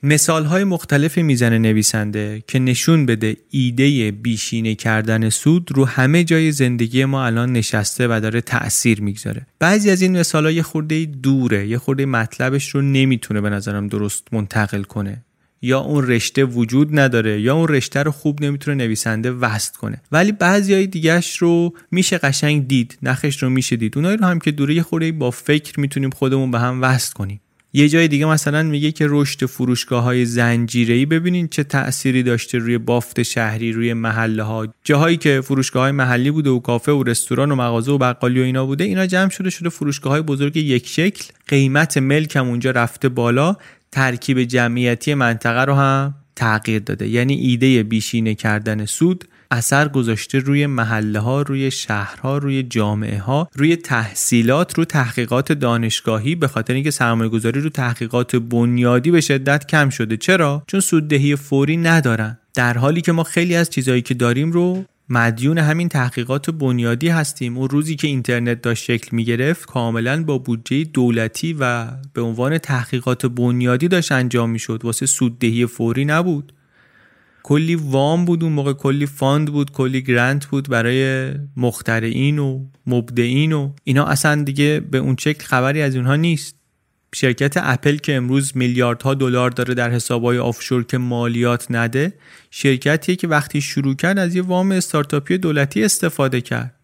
[0.04, 6.52] مثال های مختلفی می‌زنه نویسنده که نشون بده ایده بیشینه کردن سود رو همه جای
[6.52, 9.46] زندگی ما الان نشسته و داره تأثیر می‌گذاره.
[9.58, 14.28] بعضی از این مثال های خورده دوره یه خورده مطلبش رو نمی‌تونه به نظرم درست
[14.32, 15.24] منتقل کنه.
[15.62, 20.02] یا اون رشته وجود نداره یا اون رشته رو خوب نمی‌تونه نویسنده وست کنه.
[20.12, 23.96] ولی بعضی های دیگهش رو میشه قشنگ دید نخش رو میشه دید.
[23.96, 27.40] اونایی رو هم که دوره یه خورده با فکر می‌تونیم خودمون به هم وست کنیم.
[27.74, 32.78] یه جای دیگه مثلا میگه که رشد فروشگاه های زنجیره ببینین چه تأثیری داشته روی
[32.78, 37.52] بافت شهری روی محله ها جاهایی که فروشگاه های محلی بوده و کافه و رستوران
[37.52, 40.88] و مغازه و بقالی و اینا بوده اینا جمع شده شده فروشگاه های بزرگ یک
[40.88, 41.24] شکل.
[41.48, 43.56] قیمت ملک هم اونجا رفته بالا.
[43.92, 47.08] ترکیب جمعیتی منطقه رو هم تغییر داده.
[47.08, 53.48] یعنی ایده بیشینه کردن سود اثر گذاشته روی محله ها روی شهرها روی جامعه ها
[53.54, 59.66] روی تحصیلات رو تحقیقات دانشگاهی به خاطر اینکه سرمایه گذاری رو تحقیقات بنیادی به شدت
[59.66, 60.16] کم شده.
[60.16, 62.38] چرا؟ چون سوددهی فوری ندارن.
[62.54, 67.58] در حالی که ما خیلی از چیزهایی که داریم رو مدیون همین تحقیقات بنیادی هستیم.
[67.58, 72.58] اون روزی که اینترنت داشت شکل می گرفت کاملا با بودجه دولتی و به عنوان
[72.58, 76.52] تحقیقات بنیادی داشت انجام می شد واسه سوددهی فوری نبود.
[77.42, 83.52] کلی وام بود اون موقع کلی fund بود کلی grant بود برای مخترعین و مبدعین
[83.52, 84.04] و اینا.
[84.04, 86.56] اصلا دیگه به اون شکل خبری از اونها نیست.
[87.14, 92.12] شرکت اپل که امروز میلیاردها دلار داره در حسابهای offshore که مالیات نده
[92.50, 96.74] شرکتیه که وقتی شروع کرد از یه وام استارتاپی دولتی استفاده کرد.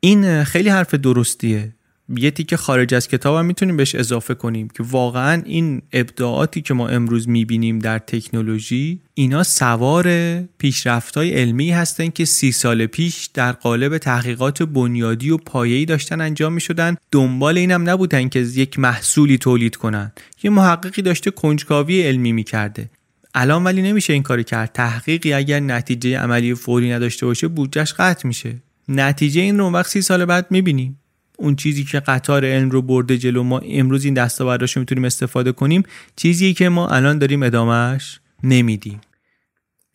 [0.00, 1.74] این خیلی حرف درستیه.
[2.08, 6.74] یه تیکه خارج از کتاب هم می‌تونیم بهش اضافه کنیم که واقعا این ابداعاتی که
[6.74, 13.26] ما امروز می‌بینیم در تکنولوژی اینا سوار پیشرفت های علمی هستن که سی سال پیش
[13.34, 16.96] در قالب تحقیقات بنیادی و پایه‌ای داشتن انجام می‌شدن.
[17.12, 20.12] دنبال اینم نبودن که یک محصولی تولید کنن.
[20.42, 22.90] یه محققی داشته کنجکاوی علمی می‌کرده.
[23.34, 24.72] الان ولی نمیشه این کاری کرد.
[24.72, 28.56] تحقیقی اگر نتیجه عملی فوری نداشته باشه بودجش قطع میشه.
[28.88, 30.98] نتیجه این رو وقت سی سال بعد می‌بینیم.
[31.38, 35.82] اون چیزی که قطار علم رو برده جلو ما امروز این دستاورداش می‌تونیم استفاده کنیم.
[36.16, 39.00] چیزی که ما الان داریم ادامهش نمیدیم.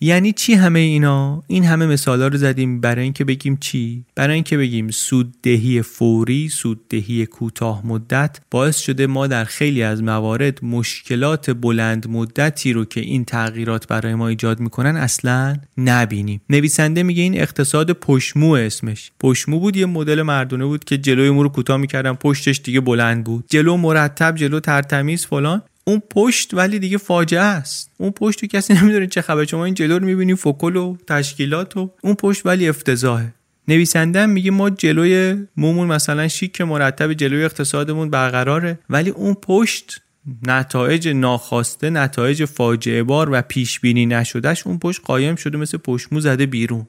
[0.01, 4.57] یعنی چی همه اینا؟ این همه مثالا رو زدیم برای اینکه بگیم چی؟ برای اینکه
[4.57, 12.09] بگیم سوددهی فوری سوددهی کوتاه مدت باعث شده ما در خیلی از موارد مشکلات بلند
[12.09, 16.41] مدتی رو که این تغییرات برای ما ایجاد می‌کنن اصلا نبینیم.
[16.49, 19.11] نویسنده میگه این اقتصاد پشمو اسمش.
[19.19, 23.23] پشمو بود یه مدل مردونه بود که جلوی مو رو کوتاه می‌کردن پشتش دیگه بلند
[23.23, 23.45] بود.
[23.49, 25.61] جلو مرتب جلو ترتمیز فلان.
[25.89, 27.91] اون پشت ولی دیگه فاجعه است.
[27.97, 31.91] اون پشت کسی نمی‌دونه چه خبر شما این جلو رو می‌بینی فکل و تشکیلات و
[32.01, 33.33] اون پشت ولی افتضاحه.
[33.67, 38.79] نویسنده میگه ما جلوی مومون مثلا شیک مرتب جلوی اقتصادمون برقراره.
[38.89, 40.01] ولی اون پشت
[40.47, 46.19] نتایج ناخواسته نتایج فاجعه بار و پیش بینی نشدهش اون پشت قایم شده مثل پشمو
[46.19, 46.87] زده بیرون.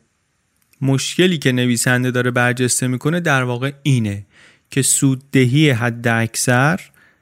[0.81, 4.27] مشکلی که نویسنده داره برجسته می‌کنه در واقع اینه
[4.71, 6.81] که سوددهی حد اکثر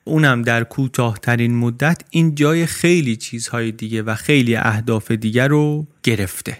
[0.08, 6.58] اونم در کوتاهترین مدت این جای خیلی چیزهای دیگه و خیلی اهداف دیگه رو گرفته.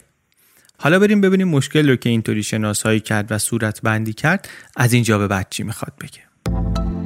[0.79, 5.19] حالا بریم ببینیم مشکل رو که اینطوری شناسایی کرد و صورت بندی کرد از اینجا
[5.19, 6.98] به بعد چی می‌خواد بگه.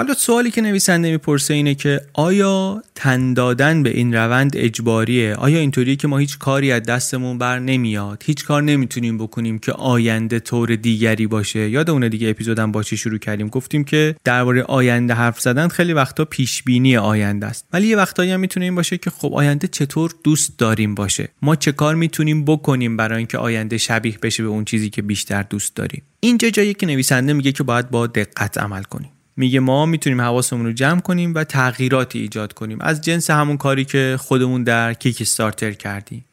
[0.00, 5.58] حالا سوالی که نویسنده می‌پرسه اینه که آیا تن دادن به این روند اجباریه؟ آیا
[5.58, 10.40] اینطوریه که ما هیچ کاری از دستمون بر نمیاد؟ هیچ کار نمی‌تونیم بکنیم که آینده
[10.40, 15.14] طور دیگری باشه؟ یاد اون دیگه اپیزودم با چی شروع کردیم؟ گفتیم که درباره آینده
[15.14, 17.66] حرف زدن خیلی وقتا پیش بینی آینده است.
[17.72, 21.56] ولی یه وقتایی هم می‌تونه این باشه که خب آینده چطور دوست داریم باشه؟ ما
[21.56, 25.76] چه کار می‌تونیم بکنیم برای اینکه آینده شبیه بشه به اون چیزی که بیشتر دوست
[25.76, 29.10] داریم؟ اینجا جایی که نویسنده میگه که باید با دقت عمل کنیم.
[29.40, 32.78] میگه ما می‌تونیم حواسمون رو جمع کنیم و تغییراتی ایجاد کنیم.
[32.80, 36.24] از جنس همون کاری که خودمون در کیک استارتر کردیم.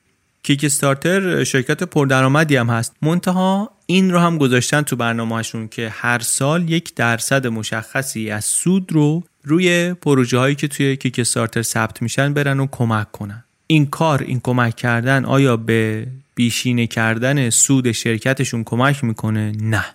[0.44, 2.96] کیک استارتر شرکت پردرآمدی هم هست.
[3.02, 8.92] منتها این رو هم گذاشتن تو برنامهشون که هر سال یک درصد مشخصی از سود
[8.92, 13.44] رو روی پروژه هایی که توی کیک استارتر ثبت میشن برن و کمک کنن.
[13.68, 19.86] این کار این کمک کردن آیا به بیشینه کردن سود شرکتشون کمک می‌کنه؟ نه.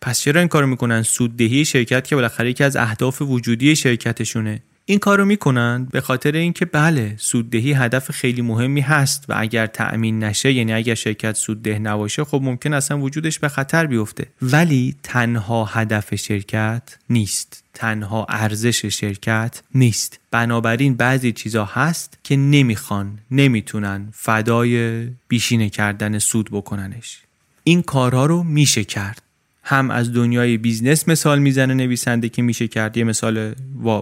[0.00, 4.62] پس چرا این کارو می‌کنن؟ سوددهی شرکت که بالاخره یکی از اهداف وجودی شرکتشونه.
[4.84, 10.24] این کارو می‌کنن به خاطر اینکه بله سوددهی هدف خیلی مهمی هست و اگر تأمین
[10.24, 14.26] نشه یعنی اگر شرکت سودده نباشه خب ممکن اصلا وجودش به خطر بیفته.
[14.42, 17.64] ولی تنها هدف شرکت نیست.
[17.74, 20.20] تنها ارزش شرکت نیست.
[20.30, 27.18] بنابراین بعضی چیزا هست که نمی‌خوان نمی‌تونن فدای بیشینه کردن سود بکننش.
[27.64, 29.22] این کارها رو میشه کرد.
[29.70, 33.54] هم از دنیای business مثال می‌زنه نویسنده که میشه کرد یه مثال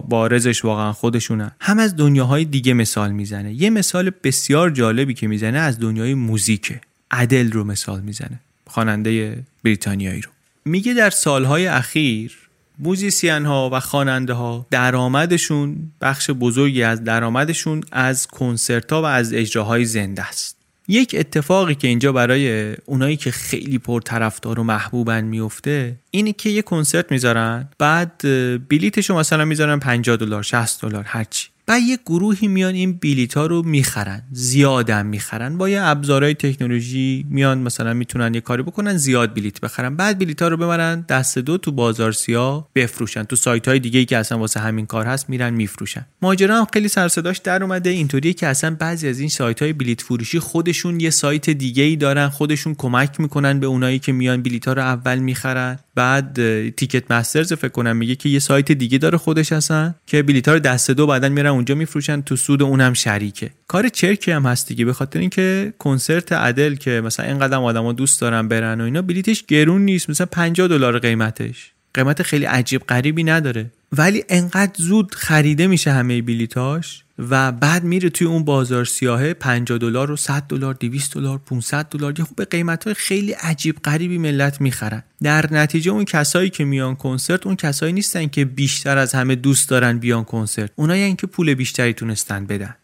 [0.09, 1.51] بارزش واقعا خودشونه.
[1.59, 3.53] هم از دنیاهای دیگه مثال می‌زنه.
[3.53, 6.81] یه مثال بسیار جالبی که می‌زنه از دنیای موزیکه.
[7.11, 10.29] ادل رو مثال می‌زنه خواننده بریتانیایی رو.
[10.65, 12.37] میگه در سالهای اخیر
[12.79, 19.33] musician ها و خواننده ها درآمدشون بخش بزرگی از درآمدشون از کنسرت ها و از
[19.33, 20.58] اجراهای زنده است.
[20.91, 26.61] یک اتفاقی که اینجا برای اونایی که خیلی پرطرفدار و محبوبن میفته اینه که یه
[26.61, 28.21] کنسرت می‌ذارن بعد
[28.69, 31.49] بلیتشو مثلا می‌ذارن 50 دلار 60 دلار هرچی.
[31.69, 35.57] بعد یه گروهی میان این بلیت ها رو می‌خرن زیادم می‌خرن.
[35.57, 39.95] با یه ابزارهای تکنولوژی میان مثلا می‌تونن یه کاری بکنن زیاد بلیت بخرن.
[39.95, 43.23] بعد بلیت ها رو ببرن دست دو تو بازار سیاه بفروشن.
[43.23, 46.05] تو سایت های دیگه ای که اصلا واسه همین کار هست میرن میفروشن.
[46.21, 47.89] ماجرا هم خیلی سرصداش در اومده.
[47.89, 51.95] اینطوریه که اصلا بعضی از این سایت های بلیت فروشی خودشون یه سایت دیگه ای
[51.95, 55.79] دارن خودشون کمک می‌کنن به اونایی که میان بلیت ها رو اول می‌خرن.
[55.95, 56.39] بعد
[56.69, 60.53] تیکت مسترز فکر کنم میگه که یه سایت دیگه داره خودش هستن که بلیط ها
[60.53, 63.49] رو دست دو بعدن میرن اونجا میفروشن تو سود اونم شریکه.
[63.67, 68.21] کار چرکی هم هست دیگه به خاطر اینکه کنسرت عدل که مثلا اینقدر آدما دوست
[68.21, 70.09] دارن برن و اینا بلیتش گرون نیست.
[70.09, 71.71] مثلا 50 دلار قیمتش.
[71.93, 73.65] قیمت خیلی عجیب غریبی نداره.
[73.91, 77.03] ولی انقدر زود خریده میشه همه بلیتاش.
[77.19, 81.85] و بعد میره توی اون بازار سیاهه 50 دلار و 100 دلار 200 دلار 500
[81.85, 85.03] دلار یه به قیمت های خیلی عجیب غریبی ملت می‌خرن.
[85.23, 89.69] در نتیجه اون کسایی که میان کنسرت اون کسایی نیستن که بیشتر از همه دوست
[89.69, 90.71] دارن بیان کنسرت.
[90.75, 92.75] اونایی که پول بیشتری تونستن بدن.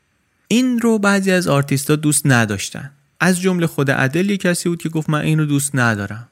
[0.48, 2.92] این رو بعضی از آرتیستا دوست نداشتن.
[3.20, 6.28] از جمله خود ادل کسی بود که گفت من این رو دوست ندارم.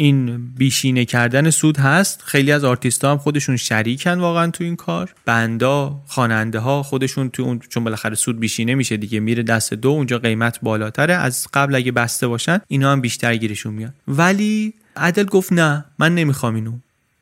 [0.00, 2.22] این بیشینه کردن سود هست.
[2.24, 5.14] خیلی از آرتیست هم خودشون شریکن واقعا تو این کار.
[5.24, 9.74] band ا خواننده ها خودشون تو اون چون بالاخره سود بیشینه میشه دیگه میره دست
[9.74, 11.14] دو اونجا قیمت بالاتره.
[11.14, 13.94] از قبل اگه بسته باشن اینا هم بیشتر گیرشون میاد.
[14.08, 16.72] ولی ادل گفت نه من نمی‌خوام اینو.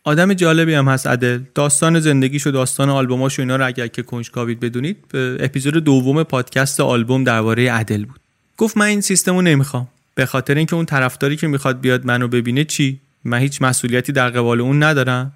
[0.04, 1.40] آدم جالبی هم هست ادل.
[1.54, 6.80] داستان زندگیش و داستان آلبوماش و اینا رو اگر که کنجکاوید بدونید اپیزود دوم پادکست
[6.80, 8.20] آلبوم درباره ادل بود.
[8.56, 9.88] گفت من این سیستمو نمی‌خوام.
[10.16, 14.30] به خاطر اینکه اون طرفداری که می‌خواد بیاد منو ببینه چی؟ من هیچ مسئولیتی در
[14.30, 15.32] قبال اون ندارم.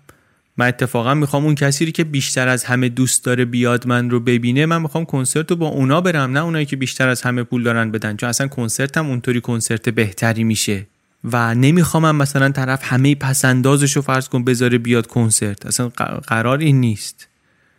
[0.56, 4.66] من اتفاقا می‌خوام اون کسی که بیشتر از همه دوست داره بیاد من رو ببینه
[4.66, 7.90] من می‌خوام کنسرت رو با اونا برم نه اونایی که بیشتر از همه پول دارن
[7.90, 10.86] بدن چون اصلا کنسرتم اونطوری کنسرت بهتری میشه.
[11.24, 15.66] و نمی‌خوام مثلا طرف همه پسندازش رو فرض کن بذاره بیاد کنسرت.
[15.66, 15.88] اصلا
[16.26, 17.28] قرار این نیست.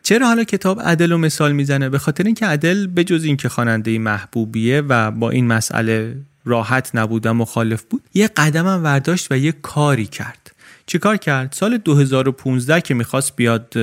[0.03, 4.81] چرا حالا کتاب عدل رو مثال می‌زنه؟ به خاطر اینکه عدل بجز اینکه خواننده محبوبیه
[4.81, 6.15] و با این مسئله
[6.45, 10.51] راحت نبود و مخالف بود یه قدمم ورداشت و یه کاری کرد.
[10.85, 13.73] چیکار کرد؟ سال 2015 که می‌خواست بیاد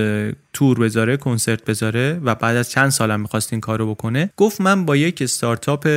[0.52, 4.84] تور بذاره کنسرت بذاره و بعد از چند سالم می‌خواست این کارو بکنه گفت من
[4.84, 5.88] با یک استارتاپ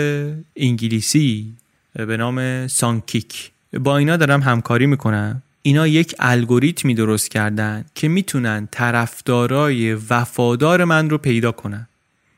[0.56, 1.54] انگلیسی
[1.94, 3.52] به نام سانکیک.
[3.80, 5.42] با اینا دارم همکاری می‌کنم.
[5.62, 11.88] اینا یک الگوریتمی درست کردن که می‌تونن طرفدارای وفادار من رو پیدا کنن.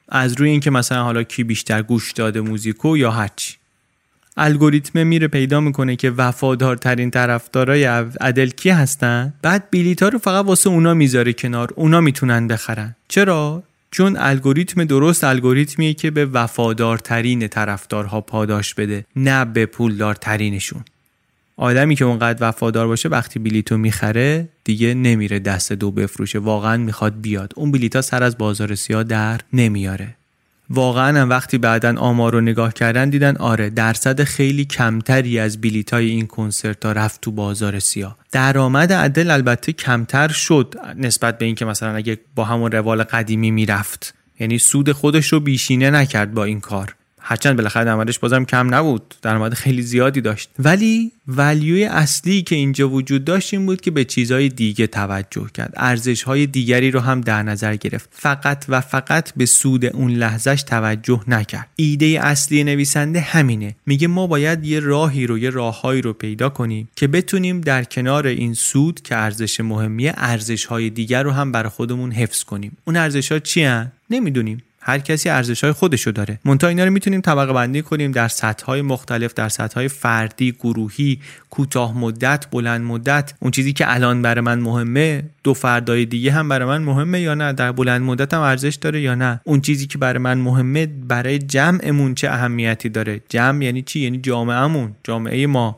[0.09, 3.55] از روی اینکه مثلا حالا کی بیشتر گوش داده موزیکو یا هرچی.
[4.37, 7.83] الگوریتم میره پیدا می‌کنه که وفادارترین طرفدارای
[8.21, 11.73] عدل کی هستن؟ بعد بلیط ها رو فقط واسه اونا می‌ذاره کنار.
[11.75, 12.95] اونا می‌تونن بخرن.
[13.07, 20.83] چرا؟ چون الگوریتم درست الگوریتمیه که به وفادارترین طرفدارها پاداش بده نه به پولدارترینشون.
[21.57, 26.39] آدمی که اونقدر وفادار باشه وقتی بلیتو می‌خره دیگه نمیره دست دو بفروشه.
[26.39, 27.53] واقعا می‌خواد بیاد.
[27.55, 30.15] اون بلیتا سر از بازار سیاه در نمیاره.
[30.69, 35.93] واقعا هم وقتی بعدا آمار رو نگاه کردن دیدن آره درصد خیلی کمتری از بلیت
[35.93, 38.17] های این کنسرت ها رفت تو بازار سیاه.
[38.31, 44.13] درآمد عدل البته کمتر شد نسبت به اینکه مثلا اگه با همون روال قدیمی می‌رفت.
[44.39, 46.95] یعنی سود خودش رو بیشینه نکرد با این کار.
[47.25, 50.49] هرچند بالاخره درآمدش بازم کم نبود درآمد خیلی زیادی داشت.
[50.59, 55.73] ولی ولیوی اصلی که اینجا وجود داشت این بود که به چیزهای دیگه توجه کرد.
[55.77, 58.09] ارزش های دیگری رو هم در نظر گرفت.
[58.11, 61.69] فقط و فقط به سود اون لحظهش توجه نکرد.
[61.75, 63.75] ایده اصلی نویسنده همینه.
[63.85, 68.27] میگه ما باید یه راهی رو یه راههایی رو پیدا کنیم که بتونیم در کنار
[68.27, 72.77] این سود که ارزش مهمیه ارزش های دیگر رو هم برای خودمون حفظ کنیم.
[72.85, 73.67] اون ارزش ها چی
[74.09, 74.63] نمی‌دونیم.
[74.85, 76.39] هر کسی ارزش های خودشو داره.
[76.45, 80.51] مونتا اینا رو می‌تونیم طبقه بندی کنیم در سطح های مختلف در سطح های فردی
[80.51, 81.19] گروهی
[81.49, 83.33] کوتاه مدت بلند مدت.
[83.39, 87.33] اون چیزی که الان برای من مهمه دو فردای دیگه هم برای من مهمه یا
[87.33, 90.85] نه؟ در بلند مدت هم ارزش داره یا نه؟ اون چیزی که برای من مهمه
[90.85, 95.75] برای جمعمون چه اهمیتی داره؟ جمع یعنی چی؟ یعنی جامعهمون جامعه ما.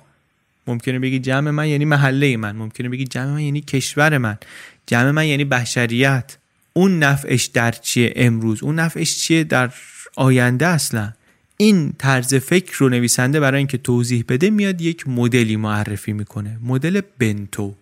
[0.67, 2.55] ممکنه بگی جمع من یعنی محله من.
[2.55, 4.37] ممکنه بگی جمع من یعنی کشور من.
[4.87, 6.37] جمع من یعنی بشریت.
[6.77, 9.69] اون نفعش در چیه امروز؟ اون نفعش چیه در
[10.15, 11.13] آینده اصلا؟
[11.57, 16.57] این طرز فکر رو نویسنده برای اینکه توضیح بده میاد یک مدلی معرفی می‌کنه.
[16.63, 17.75] مدل بنتو.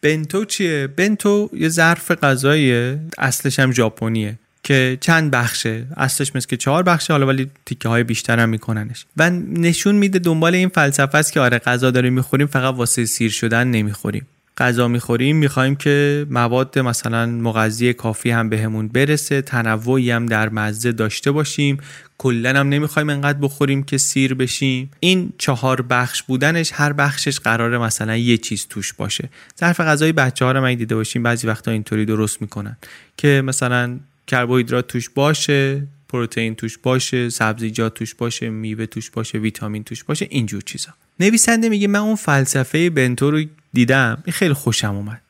[0.00, 2.98] بنتو چیه؟ بنتو یه ظرف غذاییه.
[3.18, 5.86] اصلش هم ژاپنیه که چند بخشه.
[5.96, 9.06] اصلش مثل که چهار بخشه حالا ولی تیکه های بیشتر هم میکننش.
[9.16, 13.30] و نشون میده دنبال این فلسفه است که آره غذا داریم می‌خوریم فقط واسه سیر
[13.30, 14.26] شدن نمی‌خوریم.
[14.58, 20.92] غذا می‌خوریم می‌خوایم که مواد مثلا مغذی کافی هم بهمون برسه تنوعی هم در مزه
[20.92, 21.78] داشته باشیم.
[22.18, 24.90] کلا هم نمی‌خوایم انقدر بخوریم که سیر بشیم.
[25.00, 29.28] این چهار بخش بودنش هر بخشش قراره مثلا یه چیز توش باشه.
[29.60, 32.76] ظرف غذای بچه ها رو من دیده باشیم بعضی وقتا اینطوری درست می‌کنن.
[33.16, 39.84] که مثلا کربوهیدرات توش باشه پروتئین توش باشه سبزیجات توش باشه میوه توش باشه ویتامین
[39.84, 40.88] توش باشه اینجور چیزا.
[41.20, 44.22] نویسنده میگه من اون فلسفه بنتو رو دیدم.
[44.24, 45.20] این خیلی خوشم اومد.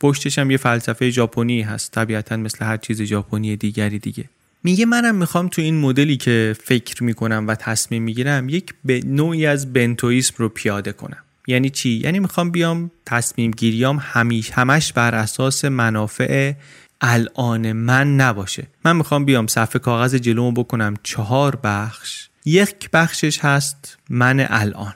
[0.00, 1.92] پشتش هم یه فلسفه ژاپنی هست.
[1.92, 4.24] طبیعتا مثل هر چیز ژاپنی دیگری دیگه.
[4.62, 9.46] میگه منم می‌خوام تو این مدلی که فکر می‌کنم و تصمیم می‌گیرم یک به نوعی
[9.46, 11.22] از بنتویسم رو پیاده کنم.
[11.46, 16.52] یعنی چی؟ یعنی می‌خوام بیام تصمیم گیریام همیش همش بر اساس منافع
[17.00, 18.66] الان من نباشه.
[18.84, 20.94] من می‌خوام بیام صفحه کاغذ جلومو بکنم.
[21.02, 22.28] چهار بخش.
[22.44, 24.94] یک بخشش هست من الان.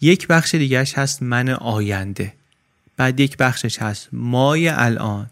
[0.00, 2.32] یک بخش دیگرش هست من آینده.
[2.96, 5.26] بعد یک بخشش هست مای الان.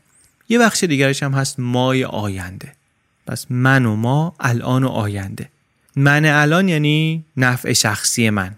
[0.48, 2.72] یه بخش دیگرش هم هست مای آینده.
[3.26, 5.48] پس من و ما الان و آینده.
[5.96, 8.54] من الان یعنی نفع شخصی من.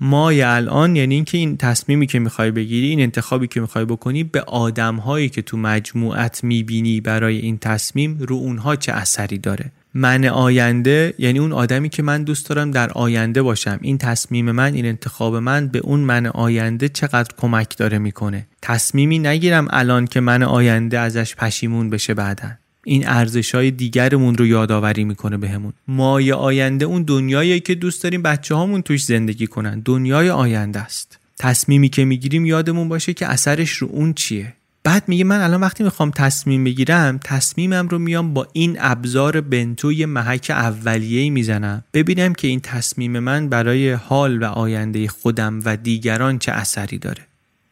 [0.00, 4.40] مای الان یعنی اینکه این تصمیمی که می‌خوای بگیری این انتخابی که می‌خوای بکنی به
[4.40, 10.24] آدم هایی که تو مجموعت می‌بینی برای این تصمیم رو اونها چه اثری داره؟ من
[10.24, 13.78] آینده یعنی اون آدمی که من دوست دارم در آینده باشم.
[13.82, 18.46] این تصمیم من این انتخاب من به اون من آینده چقدر کمک داره می‌کنه.
[18.62, 22.50] تصمیمی نگیرم الان که من آینده ازش پشیمون بشه بعدا.
[22.84, 25.72] این ارزش های دیگرمون رو یادآوری می‌کنه بهمون.
[25.88, 29.80] مای آینده اون دنیایی که دوست داریم بچه هامون توش زندگی کنن.
[29.80, 31.18] دنیای آینده است.
[31.38, 34.52] تصمیمی که می‌گیریم یادمون باشه که اثرش رو اون چیه.
[34.84, 39.92] بعد میگه من الان وقتی می‌خوام تصمیم بگیرم تصمیمم رو میام با این ابزار بنتو
[39.92, 41.84] یه محک اولیه می‌زنم.
[41.94, 47.22] ببینم که این تصمیم من برای حال و آینده خودم و دیگران چه اثری داره.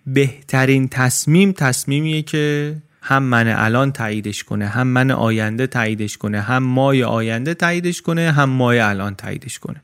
[0.07, 6.63] بهترین تصمیم تصمیمیه که هم من الان تاییدش کنه هم من آینده تاییدش کنه هم
[6.63, 9.83] مای آینده تاییدش کنه هم مای الان تاییدش کنه.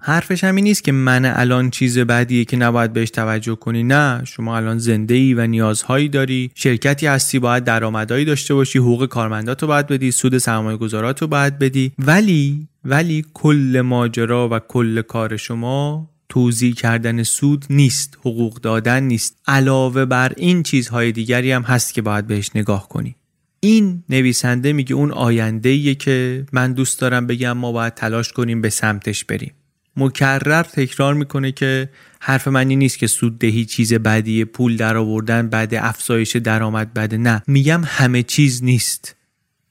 [0.00, 3.82] حرفش همین نیست که من الان چیز بعدیه که نباید بهش توجه کنی.
[3.82, 6.50] نه شما الان زنده ای و نیازهایی داری.
[6.54, 8.78] شرکتی هستی باید درآمدهایی داشته باشی.
[8.78, 10.10] حقوق کارمندات رو باید بدی.
[10.10, 11.92] سود سرمایه گذارات باید بدی.
[11.98, 18.18] ولی ولی کل ماجرا و کل کار شما توضیح کردن سود نیست.
[18.20, 19.36] حقوق دادن نیست.
[19.46, 23.14] علاوه بر این چیزهای دیگری هم هست که باید بهش نگاه کنی.
[23.60, 28.70] این نویسنده میگه اون آینده که من دوست دارم بگم ما باید تلاش کنیم به
[28.70, 29.52] سمتش بریم.
[29.98, 31.88] مکرر تکرار می‌کنه که
[32.20, 37.42] حرف منی نیست که سوددهی چیز بدیه پول در آوردن بعد افزایش درآمد بده نه.
[37.46, 39.14] میگم همه چیز نیست.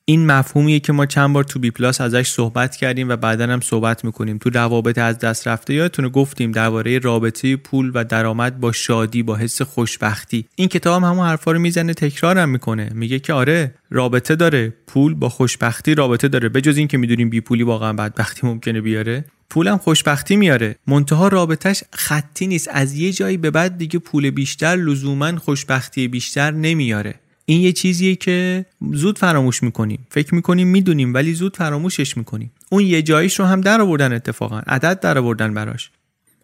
[0.10, 3.62] این مفهومیه که ما چند بار تو بی پلاس ازش صحبت کردیم و بعدا هم
[3.62, 4.38] صحبت می‌کنیم.
[4.38, 9.36] تو روابط از دست رفته یادتونه گفتیم درباره رابطه پول و درآمد با شادی با
[9.36, 10.46] حس خوشبختی.
[10.56, 12.90] این کتاب هم همون حرفا رو می‌زنه تکرارم می‌کنه.
[12.94, 14.74] میگه که آره رابطه داره.
[14.88, 16.50] پول با خوشبختی رابطه داره.
[16.50, 19.26] بجز این که می‌دونیم بی پولی واقعا بدبختی ممکنه بیاره.
[19.50, 20.76] پولم خوشبختی میاره.
[20.88, 22.68] منتها رابطش خطی نیست.
[22.72, 27.16] از یه جایی به بعد دیگه پول بیشتر لزوما خوشبختی بیشتر نمیاره.
[27.46, 30.08] این یه چیزیه که زود فراموش می‌کنیم.
[30.10, 32.52] فکر می‌کنیم می‌دونیم ولی زود فراموشش می‌کنیم.
[32.70, 34.60] اون یه جاییش رو هم در آوردن اتفاقا.
[34.68, 35.90] عدد در آوردن براش.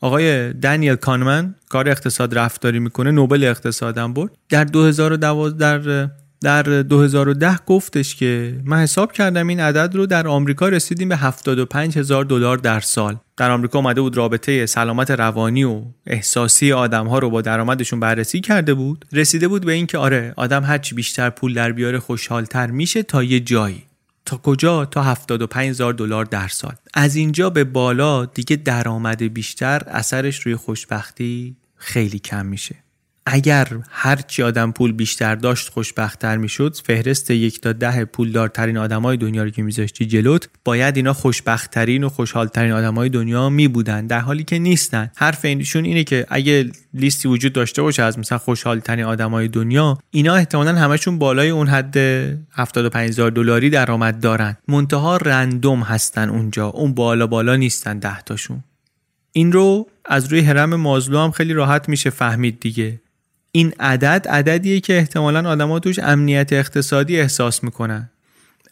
[0.01, 4.31] آقای دنیل کانمن کار اقتصاد رفتاری می‌کنه نوبل اقتصادم برد.
[4.49, 6.09] در 2012 در
[6.43, 11.97] در 2010 گفتش که من حساب کردم این عدد رو در آمریکا رسیدیم به 75
[11.97, 13.17] هزار دلار در سال.
[13.37, 18.41] در آمریکا اومده بود رابطه سلامت روانی و احساسی آدم ها رو با درآمدشون بررسی
[18.41, 19.05] کرده بود.
[19.11, 23.39] رسیده بود به اینکه آره آدم هرچی بیشتر پول در بیاره خوشحالتر میشه تا یه
[23.39, 23.83] جایی.
[24.25, 26.73] تا کجا؟ تا 75 هزار دلار در سال.
[26.93, 32.82] از اینجا به بالا دیگه درآمد بیشتر اثرش روی خوشبختی خیلی کم میشه.
[33.25, 39.43] اگر هرچی آدم پول بیشتر داشت خوشبختتر می‌شد فهرست یک تا ده پولدارترین آدمای دنیا
[39.43, 44.43] رو که میذاشتی جلوت باید اینا خوشبختترین و خوشحالترین آدمای دنیا می بودن در حالی
[44.43, 45.11] که نیستن.
[45.15, 50.35] حرف اینشون اینه که اگه لیستی وجود داشته باشه از مثلا خوشحالترین آدمای دنیا اینا
[50.35, 51.97] احتمالا همشون بالای اون حد
[52.51, 54.57] 75000 دلاری درآمد دارن.
[54.67, 56.67] منتها رندوم هستن اونجا.
[56.67, 58.63] اون بالا بالا نیستن ده تاشون.
[59.31, 62.99] این رو از روی هرم مازلو هم خیلی راحت میشه فهمید دیگه.
[63.55, 68.09] این عدد عددیه که احتمالا آدما توش امنیت اقتصادی احساس می‌کنن.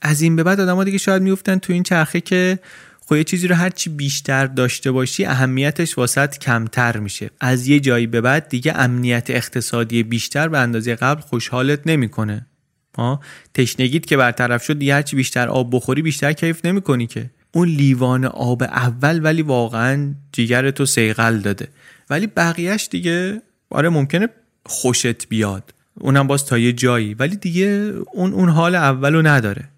[0.02, 2.60] از این به بعد آدما دیگه شاید میفتن تو این چرخه که
[3.06, 7.30] خب یه چیزی رو هرچی بیشتر داشته باشی اهمیتش واسط کمتر میشه.
[7.40, 12.46] از یه جایی به بعد دیگه امنیت اقتصادی بیشتر به اندازه قبل خوشحالت نمی‌کنه.
[12.98, 13.20] ها؟
[13.54, 17.30] تشنگیت که برطرف شد دیگه هرچی بیشتر آب بخوری بیشتر کیف نمی‌کنی که.
[17.52, 21.68] اون لیوان آب اول ولی واقعا جیگر تو سیقل داده.
[22.10, 24.30] ولی بقیهش دیگه آره ممکنه
[24.66, 25.74] خوشت بیاد.
[26.00, 27.14] اونم باز تا یه جایی.
[27.14, 29.71] ولی دیگه اون اون حال اولو نداره.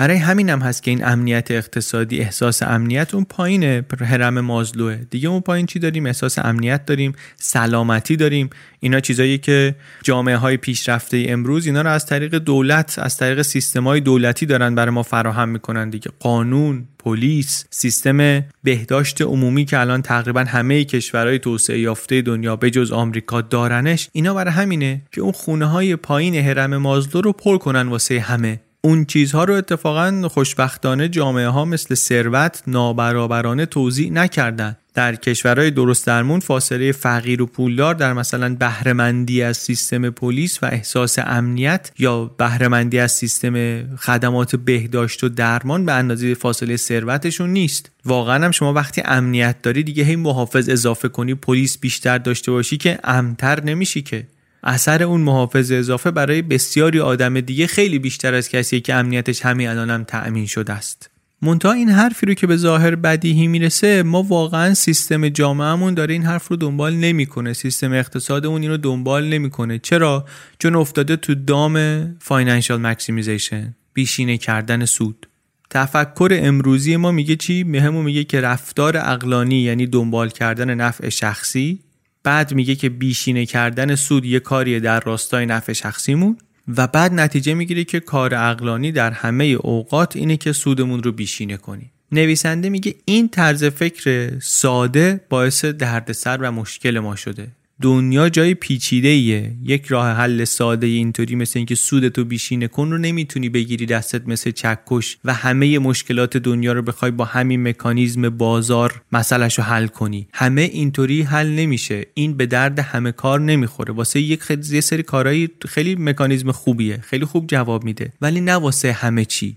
[0.00, 5.40] برای همینم هست که این امنیت اقتصادی احساس امنیت اون پایین هرم مازلوه دیگه اون
[5.40, 8.50] پایین چی داریم؟ احساس امنیت داریم سلامتی داریم.
[8.80, 13.84] اینا چیزایی که جامعه های پیشرفته امروز اینا رو از طریق دولت از طریق سیستم
[13.84, 16.10] های دولتی دارن برای ما فراهم می‌کنن دیگه.
[16.20, 22.92] قانون پلیس سیستم بهداشت عمومی که الان تقریبا همه کشورهای توسعه یافته دنیا به جز
[22.92, 27.88] آمریکا دارنش اینا برای همینه که اون خونه های پایین هرم مازلو رو پر کنن
[27.88, 28.60] واسه همه.
[28.82, 34.76] اون چیزها رو اتفاقا خوشبختانه جامعه ها مثل ثروت نابرابرانه توضیح نکردن.
[34.94, 40.66] در کشورهای درست درمون فاصله فقیر و پولدار در مثلا بهرهمندی از سیستم پلیس و
[40.66, 47.90] احساس امنیت یا بهرهمندی از سیستم خدمات بهداشت و درمان به اندازه فاصله ثروتشون نیست.
[48.04, 52.76] واقعا هم شما وقتی امنیت داری دیگه هی محافظ اضافه کنی پلیس بیشتر داشته باشی
[52.76, 54.26] که امن‌تر نمیشی که.
[54.62, 59.68] اثر اون محافظ اضافه برای بسیاری آدم دیگه خیلی بیشتر از کسی که امنیتش همین
[59.68, 61.10] الانم تأمین شده است.
[61.42, 66.22] منتها این حرفی رو که به ظاهر بدیهی می‌رسه ما واقعا سیستم جامعهمون داره این
[66.22, 67.52] حرف رو دنبال نمی‌کنه.
[67.52, 69.78] سیستم اقتصادمون این رو دنبال نمی‌کنه.
[69.78, 70.24] چرا؟
[70.58, 71.76] چون افتاده تو دام
[72.20, 75.26] financial maximization بیشینه کردن سود.
[75.70, 81.78] تفکر امروزی ما میگه چی؟ مهمو میگه که رفتار اقلانی یعنی دنبال کردن نفع شخصی
[82.22, 86.38] بعد میگه که بیشینه کردن سود یه کاریه در راستای نفع شخصیمون
[86.76, 91.56] و بعد نتیجه می‌گیره که کار اقلانی در همه اوقات اینه که سودمون رو بیشینه
[91.56, 91.92] کنیم.
[92.12, 97.48] نویسنده میگه این طرز فکر ساده باعث دردسر و مشکل ما شده.
[97.82, 102.98] دنیا جای پیچیده ایه یک راه حل ساده اینطوری مثل اینکه سودتو بیشینه کن رو
[102.98, 109.02] نمی‌تونی بگیری دستت مثل چکش و همه مشکلات دنیا رو بخوای با همین مکانیزم بازار
[109.12, 110.28] مسئلهش رو حل کنی.
[110.32, 112.06] همه اینطوری حل نمیشه.
[112.14, 113.94] این به درد همه کار نمی‌خوره.
[113.94, 116.96] واسه یک خیلی سری کارهایی خیلی مکانیزم خوبیه.
[116.96, 118.12] خیلی خوب جواب میده.
[118.20, 119.56] ولی نه واسه همه چی.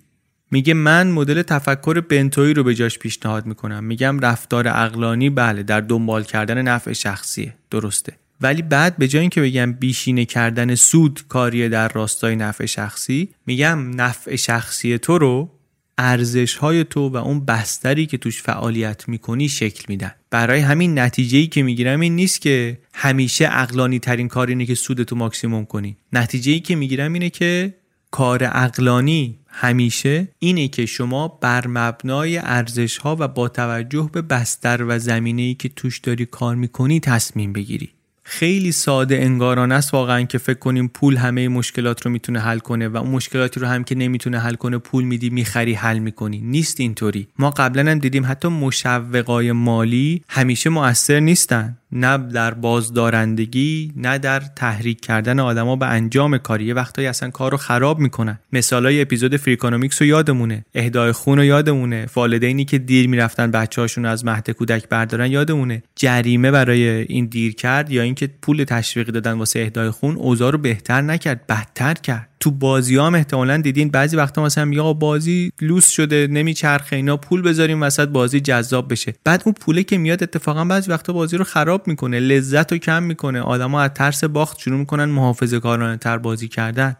[0.51, 3.83] میگه من مدل تفکر بنتوی رو به جاش پیشنهاد می‌کنم.
[3.83, 7.55] میگم رفتار اقلانی بله در دنبال کردن نفع شخصیه.
[7.71, 8.13] درسته.
[8.41, 14.01] ولی بعد به جای اینکه بگم بیشینه کردن سود کاریه در راستای نفع شخصی میگم
[14.01, 15.51] نفع شخصی تو رو
[15.97, 20.11] ارزش های تو و اون بستری که توش فعالیت می‌کنی شکل میدن.
[20.29, 24.75] برای همین نتیجه ای که می‌گیرم این نیست که همیشه اقلانی ترین کار اینه که
[24.75, 25.97] سود تو ماکسیموم کنی.
[26.13, 27.73] نتیجه ای که می‌گیرم اینه که
[28.11, 34.83] کار عقلانی همیشه اینه که شما بر مبنای ارزش ها و با توجه به بستر
[34.87, 37.89] و زمینه ای که توش داری کار می‌کنی تصمیم بگیری.
[38.25, 42.87] خیلی ساده انگارانه است واقعا که فکر کنیم پول همه مشکلات رو می‌تونه حل کنه
[42.87, 46.41] و اون مشکلاتی رو هم که نمی‌تونه حل کنه پول میدی می‌خری حل می‌کنی.
[46.41, 47.27] نیست اینطوری.
[47.39, 51.77] ما قبلا هم دیدیم حتی مشوقای مالی همیشه مؤثر نیستن.
[51.93, 56.65] نه در بازدارندگی نه در تحریک کردن آدما به انجام کاری.
[56.65, 58.39] یه وقتایی اصلا کار رو خراب می‌کنن.
[58.53, 60.65] مثالای اپیزود Freakonomics رو یادمونه.
[60.75, 62.07] اهدای خون رو یادمونه.
[62.15, 65.83] والدینی که دیر می‌رفتن بچه‌هاشون از مهد کودک بردارن یادمونه.
[65.95, 70.57] جریمه برای این دیر کرد یا اینکه پول تشویقی دادن واسه اهدای خون اوضاع رو
[70.57, 72.29] بهتر نکرد بدتر کرد.
[72.39, 77.41] تو بازی هم احتمالا دیدین بعضی وقتا مثلا میگه بازی لوس شده نمیچرخه اینا پول
[77.41, 79.13] بذاریم وسط بازی جذاب بشه.
[79.23, 83.03] بعد اون پوله که میاد اتفاقا بعضی وقتا بازی رو خراب می‌کنه لذت رو کم
[83.03, 83.41] می‌کنه.
[83.41, 86.95] آدما از ترس باخت شروع می‌کنن محافظه کارانه تر بازی کردن.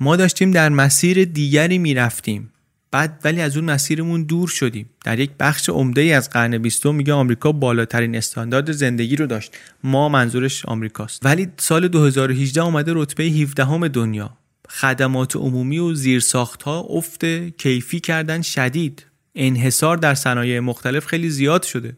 [0.00, 2.52] ما داشتیم در مسیر دیگری می‌رفتیم.
[2.90, 4.90] بعد ولی از اون مسیرمون دور شدیم.
[5.04, 9.56] در یک بخش عمده ای از قرن بیستم میگه آمریکا بالاترین استاندارد زندگی رو داشت.
[9.84, 11.26] ما منظورش آمریکاست.
[11.26, 14.36] ولی سال 2018 اومده رتبه 17 دنیا.
[14.68, 17.24] خدمات عمومی و زیرساختها افت
[17.58, 19.06] کیفی کردن شدید.
[19.34, 21.96] انحصار در صنایع مختلف خیلی زیاد شده.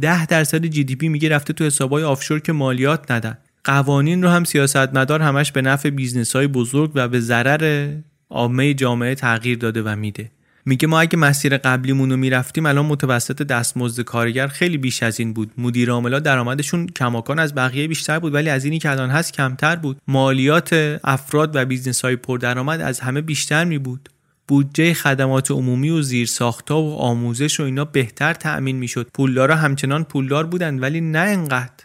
[0.00, 3.38] ده درصد GDP میگه رفته تو حسابای offshore که مالیات ندن.
[3.64, 7.94] قوانین رو هم سیاستمدار همش به نفع business های بزرگ و به ضرر
[8.30, 10.30] عامه جامعه تغییر داده و میده.
[10.66, 15.32] میگه ما اگه مسیر قبلیمون رو می‌رفتیم الان متوسط دستمزد کارگر خیلی بیش از این
[15.32, 15.50] بود.
[15.58, 19.76] مدیر عاملا درآمدشون کماکان از بقیه بیشتر بود ولی از اینی که الان هست کمتر
[19.76, 19.96] بود.
[20.08, 24.08] مالیات افراد و business های پردرآمد از همه بیشتر می بود
[24.48, 29.10] بودجه خدمات عمومی و زیرساختها و آموزش و اینا بهتر تأمین می‌شد.
[29.14, 31.84] پولدارا همچنان پولدار بودن ولی نه انقدر.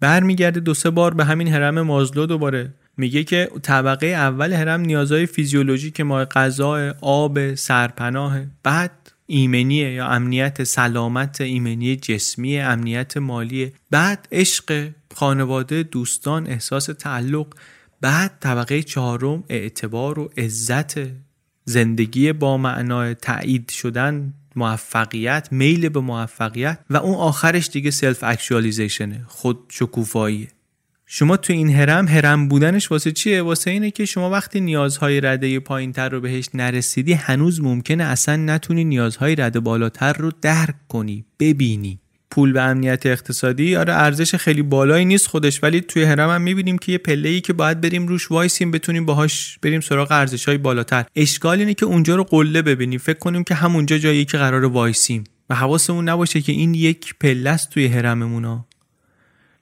[0.00, 2.74] برمیگرده دو سه بار به همین هرم مازلو دوباره.
[2.96, 10.64] میگه که طبقه اول هرم نیازهای فیزیولوژیک ما غذا آب سرپناه بعد ایمنیه یا امنیت
[10.64, 17.46] سلامت ایمنی جسمی امنیت مالی بعد عشق خانواده دوستان احساس تعلق
[18.00, 20.94] بعد طبقه چهارم اعتبار و عزت
[21.64, 29.24] زندگی با معنای تایید شدن موفقیت میل به موفقیت و اون آخرش دیگه self-actualization ه
[29.28, 30.48] خود شکوفاییه
[31.12, 35.60] شما تو این هرم هرم بودنش واسه چیه؟ واسه اینه که شما وقتی نیازهای رده
[35.60, 41.24] پایین تر رو بهش نرسیدی هنوز ممکنه اصلا نتونی نیازهای رده بالاتر رو درک کنی
[41.40, 42.00] ببینی.
[42.30, 46.78] پول و امنیت اقتصادی آره ارزش خیلی بالایی نیست خودش ولی توی هرم هم می‌بینیم
[46.78, 50.58] که یه پله ای که باید بریم روش وایسیم بتونیم باهاش بریم سراغ ارزش های
[50.58, 51.04] بالاتر.
[51.16, 52.98] اشکال اینه که اونجا رو قله ببینیم.
[52.98, 55.24] فکر کنیم که همونجا جایی که قرار وایسیم.
[55.50, 58.64] و حواسمون نباشه که این یک پله است توی هرممون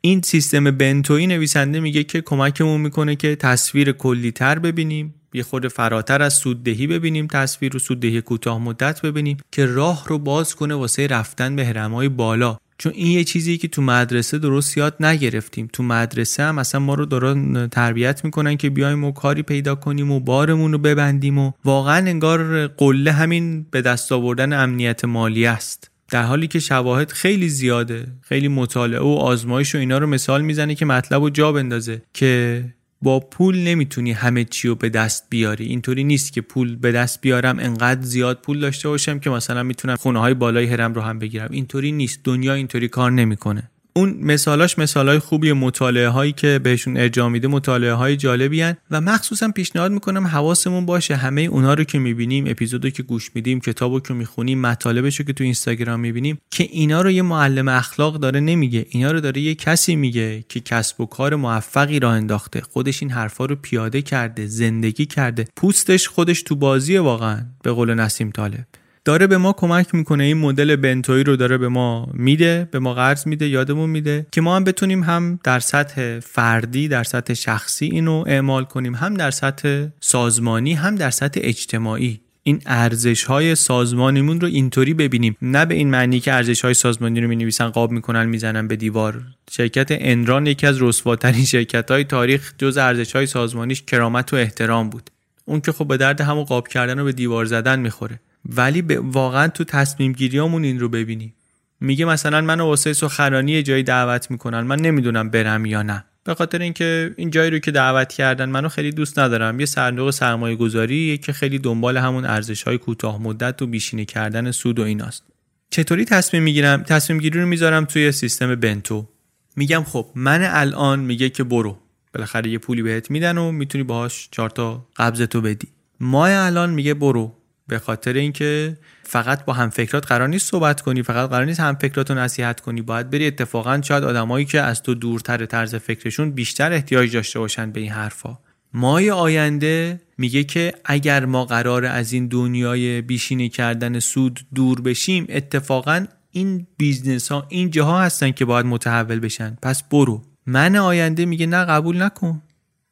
[0.01, 5.14] این سیستم بنتوی نویسنده میگه که کمکمون می‌کنه که تصویر کلی تر ببینیم.
[5.33, 10.18] یه خود فراتر از سوددهی ببینیم تصویر رو سوددهی کوتاه مدت ببینیم که راه رو
[10.18, 12.57] باز کنه واسه رفتن به هرمای بالا.
[12.79, 15.68] چون این یه چیزی که تو مدرسه درست یاد نگرفتیم.
[15.72, 20.11] تو مدرسه هم اصلا ما رو دارن تربیت می‌کنن که بیایم و کاری پیدا کنیم
[20.11, 25.91] و بارمون رو ببندیم و واقعا انگار قله همین به دست آوردن امنیت مالی است.
[26.11, 30.74] در حالی که شواهد خیلی زیاده خیلی مطالعه و آزمایش و اینا رو مثال می‌زنه
[30.74, 32.64] که مطلب رو جا بندازه که
[33.03, 35.66] با پول نمی‌تونی همه چی رو به دست بیاری.
[35.66, 39.96] اینطوری نیست که پول به دست بیارم انقدر زیاد پول داشته باشم که مثلا می‌تونم
[39.96, 41.49] خونه های بالای هرم رو هم بگیرم.
[41.51, 42.20] اینطوری نیست.
[42.24, 43.70] دنیا اینطوری کار نمی‌کنه.
[43.99, 49.01] اون مثالاش مثالای خوبی مطالعه هایی که بهشون ارجاع میده مطالعه های جالبی هن و
[49.01, 54.01] مخصوصا پیشنهاد می‌کنم حواسمون باشه همه اونا رو که می‌بینیم اپیزودو که گوش میدیم کتابو
[54.01, 58.86] که می‌خونیم مطالبشو که تو اینستاگرام می‌بینیم که اینا رو یه معلم اخلاق داره نمیگه.
[58.90, 62.61] اینا رو داره یه کسی میگه که کسب و کار موفقی را انداخته.
[62.61, 65.44] خودش این حرفا رو پیاده کرده زندگی کرده.
[65.57, 68.66] پوستش خودش تو بازیه واقعا به قول نسیم طالب.
[69.09, 70.25] داره به ما کمک می‌کنه.
[70.25, 74.41] این مدل بنتوی رو داره به ما میده به ما قرض میده یادمون میده که
[74.41, 79.31] ما هم بتونیم هم در سطح فردی در سطح شخصی اینو اعمال کنیم هم در
[79.31, 82.21] سطح سازمانی هم در سطح اجتماعی.
[82.43, 85.37] این ارزش های سازمانیمون رو اینطوری ببینیم.
[85.43, 88.77] نه به این معنی که ارزش های سازمانی رو می نویسن قاب می‌کنن می‌زنن به
[88.77, 89.23] دیوار.
[89.51, 94.91] شرکت انران یکی از رسواترین شرکت های تاریخ جز ارزش های سازمانیش کرامت و احترام
[94.91, 95.11] بود.
[95.49, 98.20] اون که خب به درد همون قاب کردن و به دیوار زدن می‌خوره.
[98.44, 101.34] ولی به واقعا تو تصمیم گیریامون این رو ببینیم.
[101.80, 106.05] میگه مثلا منو واسه سخنرانی جایی دعوت می‌کنن من نمی‌دونم برم یا نه.
[106.24, 109.61] به خاطر اینکه این جایی رو که دعوت کردن منو خیلی دوست ندارم.
[109.61, 114.51] یه صندوق سرمایه گذاری که خیلی دنبال همون ارزش های کوتاه مدت و بیشینی کردن
[114.51, 115.22] سود و ایناست.
[115.70, 119.09] چطوری تصمیم می‌گیرم؟ تصمیم گیری رو می‌ذارم توی سیستم بنتو.
[119.57, 121.78] میگم خب من الان میگه که برو.
[122.15, 125.69] بالاخره یه پولی بهت میدن و می‌تونی باهاش چهار تا قبض تو بدی.
[126.01, 127.35] ما الان میگه برو.
[127.69, 131.75] به خاطر اینکه فقط با هم فکرات قرار نیست صحبت کنی فقط قرار نیست هم
[131.75, 132.83] فکرات رو نصیحت کنی.
[132.83, 137.71] باید بری اتفاقا شاید آدمایی که از تو دورتر طرز فکرشون بیشتر احتیاج داشته باشن
[137.73, 138.39] به این حرفا.
[138.73, 145.27] مای آینده میگه که اگر ما قرار از این دنیای بیشینه کردن سود دور بشیم
[145.29, 149.59] اتفاقا این بیزنس ها این جاها هستن که باید متحول بشن.
[149.63, 150.23] پس برو.
[150.51, 152.42] من آینده میگه نه قبول نکن.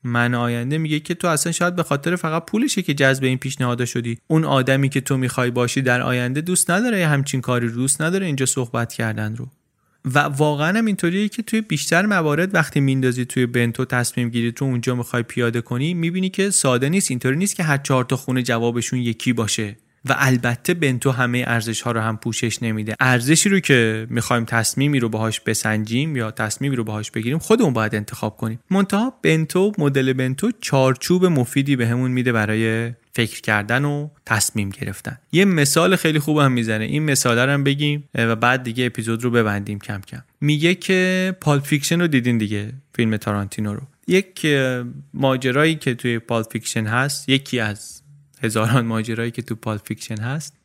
[0.05, 3.85] من آینده میگه که تو اصلا شاید به خاطر فقط پولشه که جذب این پیشنهاد
[3.85, 4.19] شدی.
[4.27, 8.47] اون آدمی که تو می‌خوای باشی در آینده دوست نداره همچین کاری دوست نداره اینجا
[8.47, 9.49] صحبت کردن رو.
[10.05, 14.65] و واقعا هم اینطوریه که توی بیشتر موارد وقتی میندازی توی بنتو تصمیم گیری تو
[14.65, 18.43] اونجا می‌خوای پیاده کنی می‌بینی که ساده نیست اینطوری نیست که هر چهار تا خونه
[18.43, 19.77] جوابشون یکی باشه.
[20.09, 22.95] و البته بنتو همه ارزش ها رو هم پوشش نمیده.
[23.01, 27.95] ارزشی رو که می‌خوایم تصمیمی رو باهاش بسنجیم یا تصمیمی رو باهاش بگیریم خودمون باید
[27.95, 28.61] انتخاب کنیم.
[28.71, 35.19] منتها بنتو مدل بنتو چارچوب مفیدی بهمون به میده برای فکر کردن و تصمیم گرفتن.
[35.33, 36.85] یه مثال خیلی خوب هم می‌زنه.
[36.85, 40.23] این مثال رو هم بگیم و بعد دیگه اپیزود رو ببندیم کم کم.
[40.41, 44.47] میگه که Pulp Fiction رو دیدین دیگه فیلم تارانتینو رو؟ یک
[45.15, 47.96] ماجرایی که توی Pulp Fiction هست یکی از
[48.43, 50.57] هزاران ماجرایی که تو Pulp Fiction هست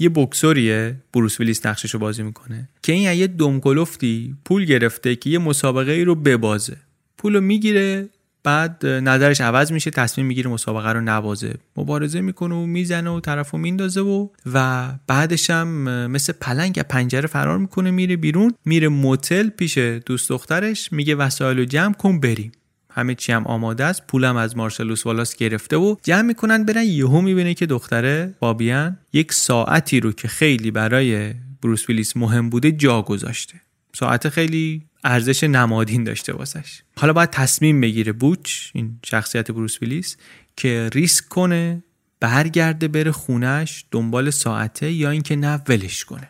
[0.00, 5.30] یه بوکسوریه بروس ویلیس نقشش رو بازی می‌کنه که این یه دمکلفتی پول گرفته که
[5.30, 6.76] یه مسابقه ای رو ببازه.
[7.18, 8.08] پول رو می‌گیره
[8.42, 11.54] بعد نظرش عوض میشه تصمیم می‌گیره مسابقه رو نبازه.
[11.76, 15.68] مبارزه می‌کنه و می‌زنه و طرفو میندازه و و بعدش هم
[16.06, 21.58] مثل پلنگ از پنجره فرار می‌کنه میره بیرون میره موتل پیش دوست دخترش میگه وسایل
[21.58, 22.52] رو جمع کن بریم.
[22.90, 24.06] همه چی هم آماده است.
[24.06, 26.84] پولم از مارشلوس والاس گرفته و جمع می‌کنن برن.
[26.84, 32.72] یهو می‌بینه که دختره بابیان یک ساعتی رو که خیلی برای بروس ویلیس مهم بوده
[32.72, 33.60] جا گذاشته.
[33.94, 36.82] ساعت خیلی ارزش نمادین داشته واسش.
[36.96, 40.16] حالا باید تصمیم بگیره بوچ این شخصیت بروس ویلیس
[40.56, 41.82] که ریسک کنه
[42.20, 46.28] برگرده بره خونش دنبال ساعته یا اینکه نه ولش کنه.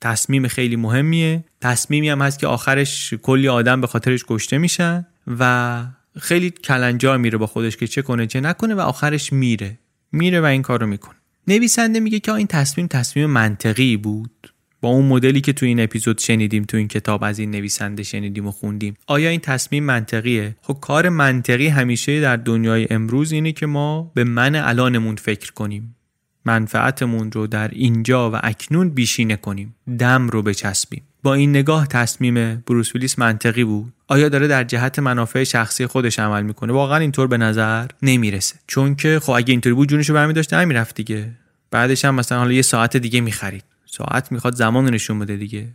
[0.00, 1.44] تصمیم خیلی مهمیه.
[1.60, 5.06] تصمیمی هم هست که آخرش کلی آدم به خاطرش کشته میشن.
[5.26, 5.84] و
[6.20, 9.78] خیلی کلنجار میره با خودش که چه کنه چه نکنه و آخرش میره.
[10.12, 11.16] میره و این کارو می‌کنه.
[11.48, 14.52] نویسنده میگه که این تصمیم تصمیم منطقی بود.
[14.80, 18.46] با اون مدلی که تو این اپیزود شنیدیم تو این کتاب از این نویسنده شنیدیم
[18.46, 18.94] و خوندیم.
[19.06, 24.24] آیا این تصمیم منطقیه؟ خب کار منطقی همیشه در دنیای امروز اینه که ما به
[24.24, 25.96] من الانمون فکر کنیم.
[26.44, 29.74] منفعتمون رو در اینجا و اکنون بیشینه کنیم.
[29.98, 31.02] دم رو بچسبیم.
[31.22, 33.92] با این نگاه تصمیم بروس ویلیس منطقی بود.
[34.08, 38.54] آیا داره در جهت منافع شخصی خودش عمل می‌کنه؟ واقعا اینطور به نظر نمی‌رسه.
[38.66, 41.30] چون که خب اگه اینطوری بود جونشو برمی داشته نمی‌رفت دیگه.
[41.70, 43.64] بعدش هم مثلا حالا یه ساعت دیگه می‌خرید.
[43.86, 45.68] ساعت می‌خواد زمان نشون بده دیگه.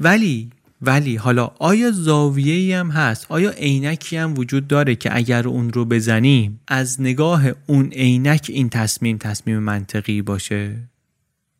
[0.00, 0.50] ولی
[0.82, 5.72] ولی حالا آیا زاویه ای هم هست؟ آیا عینکی هم وجود داره که اگر اون
[5.72, 10.76] رو بزنیم از نگاه اون عینک این تصمیم تصمیم منطقی باشه؟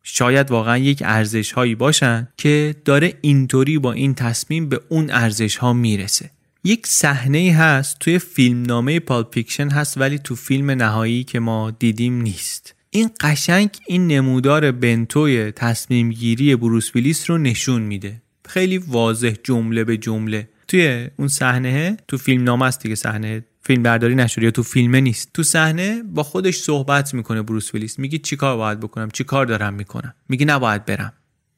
[0.03, 5.57] شاید واقعا یک ارزش هایی باشن که داره اینطوری با این تصمیم به اون ارزش
[5.57, 6.31] ها می‌رسه.
[6.65, 12.21] یک صحنه هست توی فیلمنامه Pulp Fiction هست ولی تو فیلم نهایی که ما دیدیم
[12.21, 12.75] نیست.
[12.91, 18.23] این قشنگ این نمودار bento ی تصمیم گیری بروس ویلیس رو نشون میده.
[18.49, 20.49] خیلی واضح جمله به جمله.
[20.69, 24.97] توی اون صحنه تو فیلم نامه است دیگه صحنه فیلم برداری نشده یا تو فیلم
[24.97, 25.31] نیست.
[25.35, 27.99] تو صحنه با خودش صحبت می‌کنه بروس ویلیس.
[27.99, 31.13] میگه چیکار باید بکنم؟ چیکار دارم می‌کنم؟ میگه نباید برم.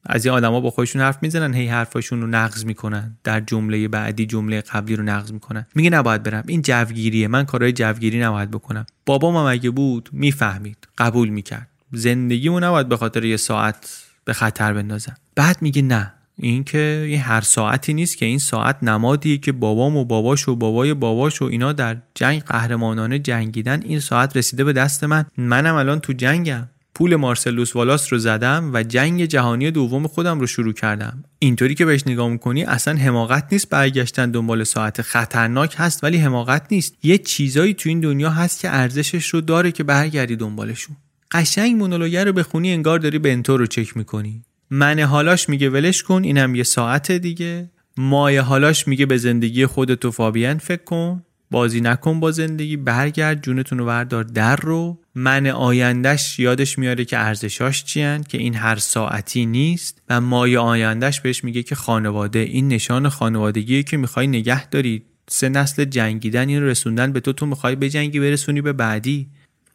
[0.07, 3.19] از این آدما با خودشون حرف می‌زنن هی حرفاشون رو نقض می‌کنن.
[3.25, 5.67] در جمله بعدی جمله قبلی رو نقض می‌کنن.
[5.75, 6.45] میگه نباید برم.
[6.47, 7.29] این جوگیریه.
[7.29, 8.87] من کارهای جوگیری نباید بکنم.
[9.07, 10.89] بابام اگه بود؟ می‌فهمید.
[10.99, 11.69] قبول می‌کرد.
[11.93, 15.15] زندگیمو نباید به خاطر یه ساعت به خطر بندازم.
[15.35, 16.13] بعد میگه نه.
[16.43, 20.57] این که این هر ساعتی نیست که این ساعت نمادیه که بابام و باباش و
[20.57, 23.83] بابای باباش و اینا در جنگ قهرمانانه جنگیدن.
[23.83, 25.25] این ساعت رسیده به دست من.
[25.37, 26.69] منم الان تو جنگم.
[26.95, 31.25] پول مارسلوس والاس رو زدم و جنگ جهانی دوم خودم رو شروع کردم.
[31.39, 36.67] اینطوری که بهش نگاه می‌کنی اصلا حماقت نیست برگشتن دنبال ساعت خطرناک هست ولی حماقت
[36.71, 36.95] نیست.
[37.03, 40.97] یه چیزایی تو این دنیا هست که ارزشش رو داره که برگردی دنبالشون.
[41.31, 44.43] قشنگ مونولوگر رو بخونی انگار داری بنتو رو چک می‌کنی.
[44.71, 47.71] من حالاش میگه ولش کن اینم یه ساعت دیگه.
[47.97, 51.23] مایه حالاش میگه به زندگی خودت و فابین فکر کن.
[51.51, 55.01] بازی نکن با زندگی برگرد جونتون رو بردار در رو.
[55.15, 60.03] من آیندهش یادش میاره که ارزشاش چیان که این هر ساعتی نیست.
[60.09, 65.03] و مایه آیندهش بهش میگه که خانواده این نشان خانوادگیه که می‌خوای نگه داری.
[65.29, 69.29] سه نسل جنگیدن این رسوندن به تو تو می‌خوای بجنگی برسونی به بعدی.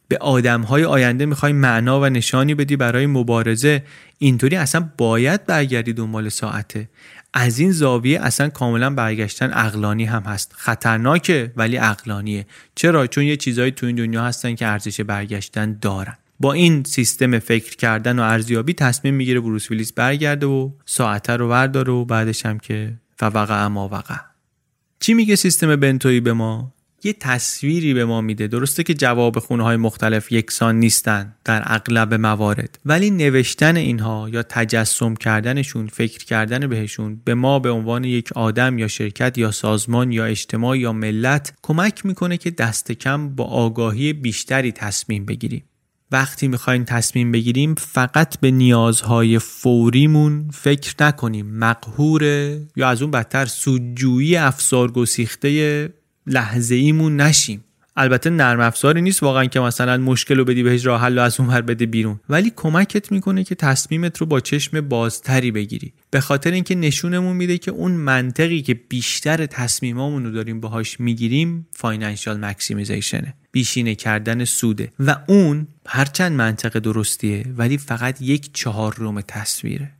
[0.08, 3.82] به آدمهای آینده می‌خوای معنا و نشانی بدی برای مبارزه
[4.18, 6.88] اینطوری اصلا باید برگردی دنبال ساعته.
[7.34, 10.52] از این زاویه اصلا کاملا برگشتن اقلانی هم هست.
[10.56, 16.16] خطرناکه ولی اقلانیه چرا؟ چون یه چیزایی تو این دنیا هستن که ارزش برگشتن دارن.
[16.40, 21.48] با این سیستم فکر کردن و ارزیابی تصمیم می‌گیره بروس ویلیس برگرده و ساعته رو
[21.48, 24.16] ورداره و بعدش هم که فوقع اما وقع
[25.00, 26.72] چی میگه سیستم بنتوی به ما؟
[27.06, 28.46] یه تصویری به ما میده.
[28.46, 34.42] درسته که جواب خونه های مختلف یکسان نیستن در اغلب موارد ولی نوشتن اینها یا
[34.42, 40.12] تجسم کردنشون فکر کردن بهشون به ما به عنوان یک آدم یا شرکت یا سازمان
[40.12, 45.62] یا اجتماع یا ملت کمک می‌کنه که دست کم با آگاهی بیشتری تصمیم بگیریم.
[46.12, 51.46] وقتی می‌خوایم تصمیم بگیریم فقط به نیازهای فوریمون فکر نکنیم.
[51.46, 52.22] مقهور
[52.76, 55.90] یا از اون بدتر سودجویی افسار گسیخته
[56.26, 57.64] لحظه ایمون نشیم.
[57.98, 61.60] البته نرم افزاری نیست واقعا که مثلا مشکل رو بدی بهش راه حل از اون
[61.60, 62.20] بده بیرون.
[62.28, 65.92] ولی کمکت می‌کنه که تصمیمت رو با چشم بازتری بگیری.
[66.10, 71.66] به خاطر اینکه نشونمون میده که اون منطقی که بیشتر تصمیمامون رو داریم باهاش می‌گیریم
[71.72, 74.92] فاینانشال مکسیمیزیشنه بیشینه کردن سوده.
[74.98, 79.92] و اون هرچند منطق درستیه ولی فقط یک چهارم تصویره.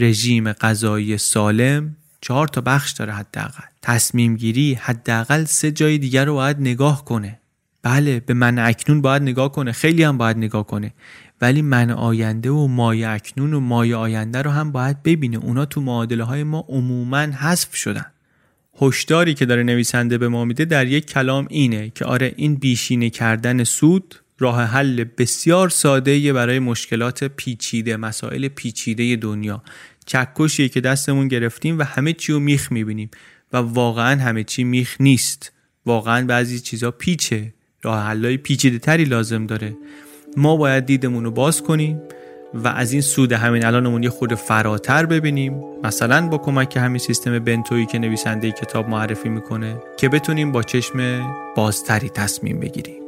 [0.00, 3.71] رژیم غذایی سالم چهار تا بخش داره حداقل.
[3.82, 7.38] تصمیم گیری حداقل سه جای دیگر رو باید نگاه کنه.
[7.82, 10.94] بله به من اکنون باید نگاه کنه خیلی هم باید نگاه کنه.
[11.40, 15.36] ولی من آینده و مای اکنون و مای آینده رو هم باید ببینه.
[15.36, 18.06] اونا تو معادله های ما عموما حذف شدن.
[18.80, 23.10] هشداری که داره نویسنده به ما میده در یک کلام اینه که آره این بیشینه
[23.10, 29.62] کردن سود راه حل بسیار ساده برای مشکلات پیچیده مسائل پیچیده دنیا.
[30.06, 33.10] چکشیه که دستمون گرفتیم و همه چی رو میخ می‌بینیم.
[33.52, 35.52] و واقعا همه چی میخ نیست.
[35.86, 37.54] واقعا بعضی چیزا پیچه.
[37.82, 39.76] راه حلای پیچیده تری لازم داره.
[40.36, 42.00] ما باید دیدمون رو باز کنیم
[42.54, 45.60] و از این سود همین الانمون یه خود فراتر ببینیم.
[45.84, 51.26] مثلا با کمک همین سیستم بنتویی که نویسنده کتاب معرفی می‌کنه که بتونیم با چشم
[51.56, 53.02] بازتری تصمیم بگیریم.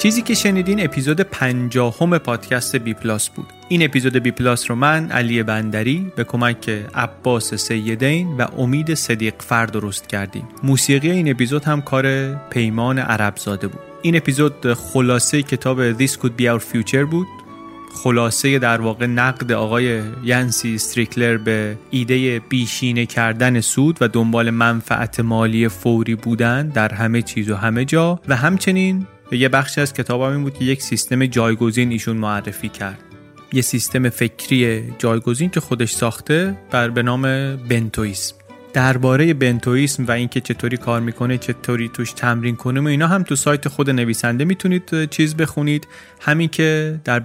[0.00, 3.46] چیزی که شنیدین اپیزود پنجاهم پادکست بی پلاس بود.
[3.68, 9.34] این اپیزود بی پلاس رو من علی بندری به کمک عباس سیدین و امید صدیق
[9.38, 10.48] فر درست کردیم.
[10.62, 13.80] موسیقی این اپیزود هم کار پیمان عربزاده بود.
[14.02, 17.26] این اپیزود خلاصه کتاب This Could Be Our Future بود.
[17.94, 25.20] خلاصه در واقع نقد آقای ینسی استریکلر به ایده بیشینه کردن سود و دنبال منفعت
[25.20, 29.06] مالی فوری بودن در همه چیز و همه جا و همچنین
[29.36, 32.98] یه بخشی از کتابم این بود که یک سیستم جایگزین ایشون معرفی کرد.
[33.52, 37.22] یه سیستم فکری جایگزین که خودش ساخته بر به نام
[37.56, 38.34] بنتویسم.
[38.72, 43.36] درباره بنتویسم و اینکه چطوری کار می‌کنه چطوری توش تمرین کنیم و اینا هم تو
[43.36, 45.86] سایت خود نویسنده می‌تونید چیز بخونید.
[46.20, 47.20] همین که در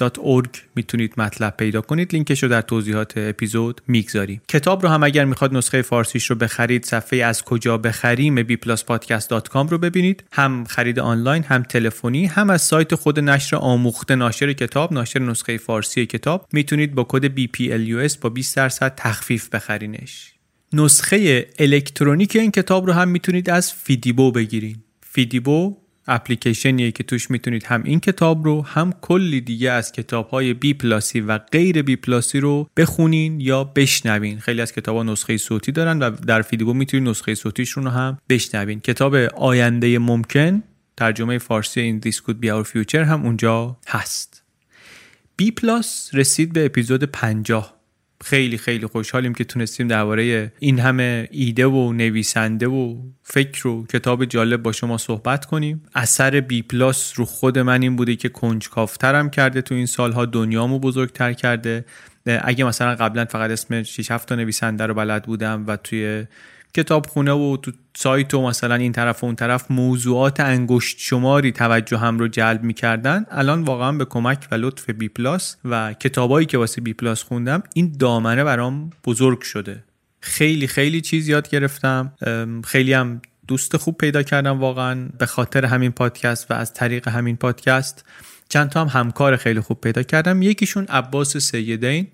[0.00, 2.12] bentoism.org می‌تونید مطلب پیدا کنید.
[2.12, 4.42] لینکش رو در توضیحات اپیزود می‌گذاریم.
[4.48, 9.78] کتاب رو هم اگر می‌خواد نسخه فارسیش رو بخرید صفحه از کجا بخریم bpluspodcast.com رو
[9.78, 10.24] ببینید.
[10.32, 15.58] هم خرید آنلاین هم تلفنی هم از سایت خود نشر آموخته ناشر کتاب ناشر نسخه
[15.58, 16.48] فارسی کتاب.
[16.52, 20.32] می‌تونید با کد BPLUS با 20 درصد تخفیف بخرینش.
[20.72, 24.76] نسخه الکترونیک این کتاب رو هم می‌تونید از فیدیبو بگیرین.
[25.00, 30.54] فیدیبو اپلیکیشنیه که توش می‌تونید هم این کتاب رو هم کلی دیگه از کتاب های
[30.54, 34.38] بی پلاسی و غیر بی پلاسی رو بخونین یا بشنوین.
[34.38, 38.18] خیلی از کتاب ها نسخه صوتی دارن و در فیدیبو می‌تونید نسخه صوتیشون رو هم
[38.28, 38.80] بشنوین.
[38.80, 40.62] کتاب آینده ممکن
[40.96, 44.42] ترجمه فارسی این Could Be Our Future هم اونجا هست.
[45.36, 47.81] بی پلاس رسید به اپیزود 50
[48.24, 54.24] خیلی خیلی خوشحالیم که تونستیم درباره این همه ایده و نویسنده و فکر و کتاب
[54.24, 55.82] جالب با شما صحبت کنیم.
[55.94, 60.78] اثر بی پلاس رو خود من این بوده که کنجکافترم کرده تو این سالها دنیامو
[60.78, 61.84] بزرگتر کرده.
[62.26, 66.24] اگه مثلا قبلا فقط اسم 6 7 تا نویسنده رو بلد بودم و توی
[66.74, 72.18] کتابخونه و تو سایت و مثلا این طرف و اون طرف موضوعات انگشت شماری توجهم
[72.18, 73.26] رو جلب می‌کردن.
[73.30, 77.62] الان واقعا به کمک و لطف بی پلاس و کتابایی که واسه بی پلاس خوندم
[77.74, 79.84] این دامنه برام بزرگ شده.
[80.20, 82.12] خیلی خیلی چیز یاد گرفتم.
[82.64, 87.36] خیلی هم دوست خوب پیدا کردم واقعا به خاطر همین پادکست و از طریق همین
[87.36, 88.04] پادکست.
[88.48, 90.42] چند تا هم همکار خیلی خوب پیدا کردم.
[90.42, 92.06] یکیشون عباس سیدین.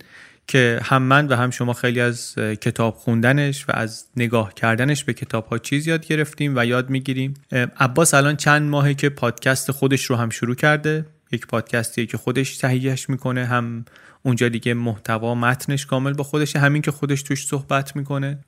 [0.48, 5.12] که هم من و هم شما خیلی از کتاب خوندنش و از نگاه کردنش به
[5.12, 7.34] کتاب ها چیز یاد گرفتیم و یاد می‌گیریم.
[7.80, 11.06] عباس الان چند ماهه که پادکست خودش رو هم شروع کرده.
[11.32, 13.84] یک پادکستیه که خودش تهیهش می‌کنه هم
[14.22, 18.38] اونجا دیگه محتوا متنش کامل با خودشه همین که خودش توش صحبت می‌کنه.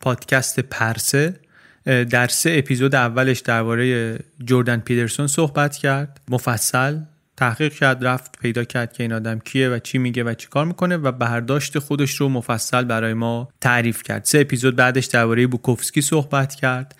[0.00, 1.40] پادکست پرسه.
[1.84, 6.20] در سه اپیزود اولش درباره جردن پیدرسون صحبت کرد.
[6.28, 7.00] مفصل.
[7.36, 10.64] تحقیق کرد رفت پیدا کرد که این آدم کیه و چی میگه و چی کار
[10.64, 14.24] می‌کنه و برداشت خودش رو مفصل برای ما تعریف کرد.
[14.24, 16.94] سه اپیزود بعدش درباره بوکوفسکی صحبت کرد.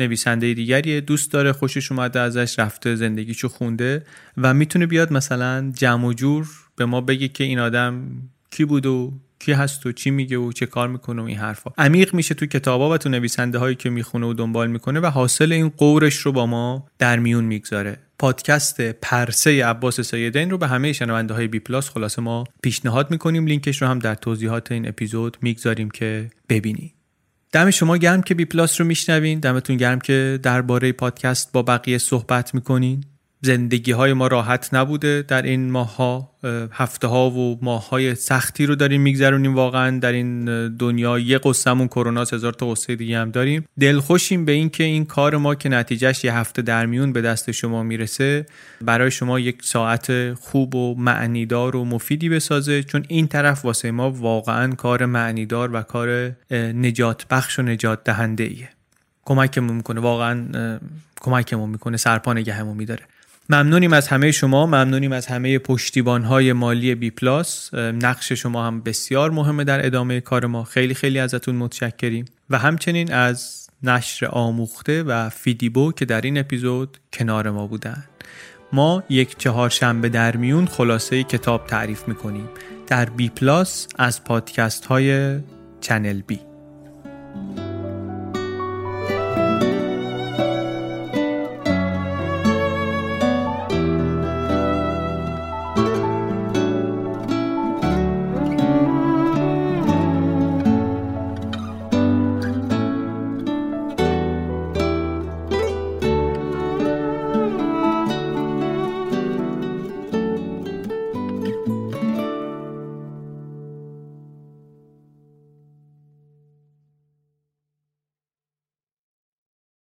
[0.00, 4.04] نویسنده دیگریه دوست داره خوشش اومده ازش رفته زندگیشو خونده
[4.36, 8.02] و می‌تونه بیاد مثلا جمع و جور به ما بگه که این آدم
[8.50, 11.70] کی بود و کی هست و چی میگه و چه کار می‌کنه و این حرفا.
[11.78, 15.52] عمیق میشه تو کتابا و تو نویسنده هایی که می‌خونه و دنبال می‌کنه و حاصل
[15.52, 17.98] این غورش رو با ما در میون می‌گذاره.
[18.22, 23.46] پادکست پرسه عباس سیدین رو به همه شنونده های بی پلاس خلاصه ما پیشنهاد می‌کنیم.
[23.46, 26.94] لینکش رو هم در توضیحات این اپیزود می‌گذاریم که ببینی.
[27.52, 29.40] دم شما گرم که بی پلاس رو میشنوین.
[29.40, 33.04] دمتون گرم که درباره پادکست با بقیه صحبت می‌کنین.
[33.44, 36.30] زندگی های ما راحت نبوده در این ماه ها
[36.72, 39.98] هفته ها و ماه های سختی رو داریم میگذرونیم واقعا.
[39.98, 40.44] در این
[40.76, 43.64] دنیا یه قصهمون کرونا هزار تا قصه دیگه هم داریم.
[43.80, 47.82] دلخوشیم به اینکه این کار ما که نتیجهش یه هفته در میون به دست شما
[47.82, 48.46] می‌رسه
[48.80, 52.82] برای شما یک ساعت خوب و معنیدار و مفیدی بسازه.
[52.82, 58.44] چون این طرف واسه ما واقعا کار معنیدار و کار نجات بخش و نجات دهنده
[58.44, 58.68] ایه
[59.24, 60.46] کمکمون می‌کنه واقعا
[61.20, 63.02] کمکمون می‌کنه سرپا نگهمون میداره.
[63.50, 67.74] ممنونیم از همه شما ممنونیم از همه پشتیبان های مالی بی پلاس.
[67.74, 70.64] نقش شما هم بسیار مهمه در ادامه کار ما.
[70.64, 72.24] خیلی خیلی ازتون متشکریم.
[72.50, 78.04] و همچنین از نشر آموخته و فیدیبو که در این اپیزود کنار ما بودن.
[78.72, 82.48] ما یک چهارشنبه در میون خلاصه کتاب تعریف می‌کنیم.
[82.86, 85.38] در بی پلاس از پادکست های
[85.80, 86.40] چنل بی.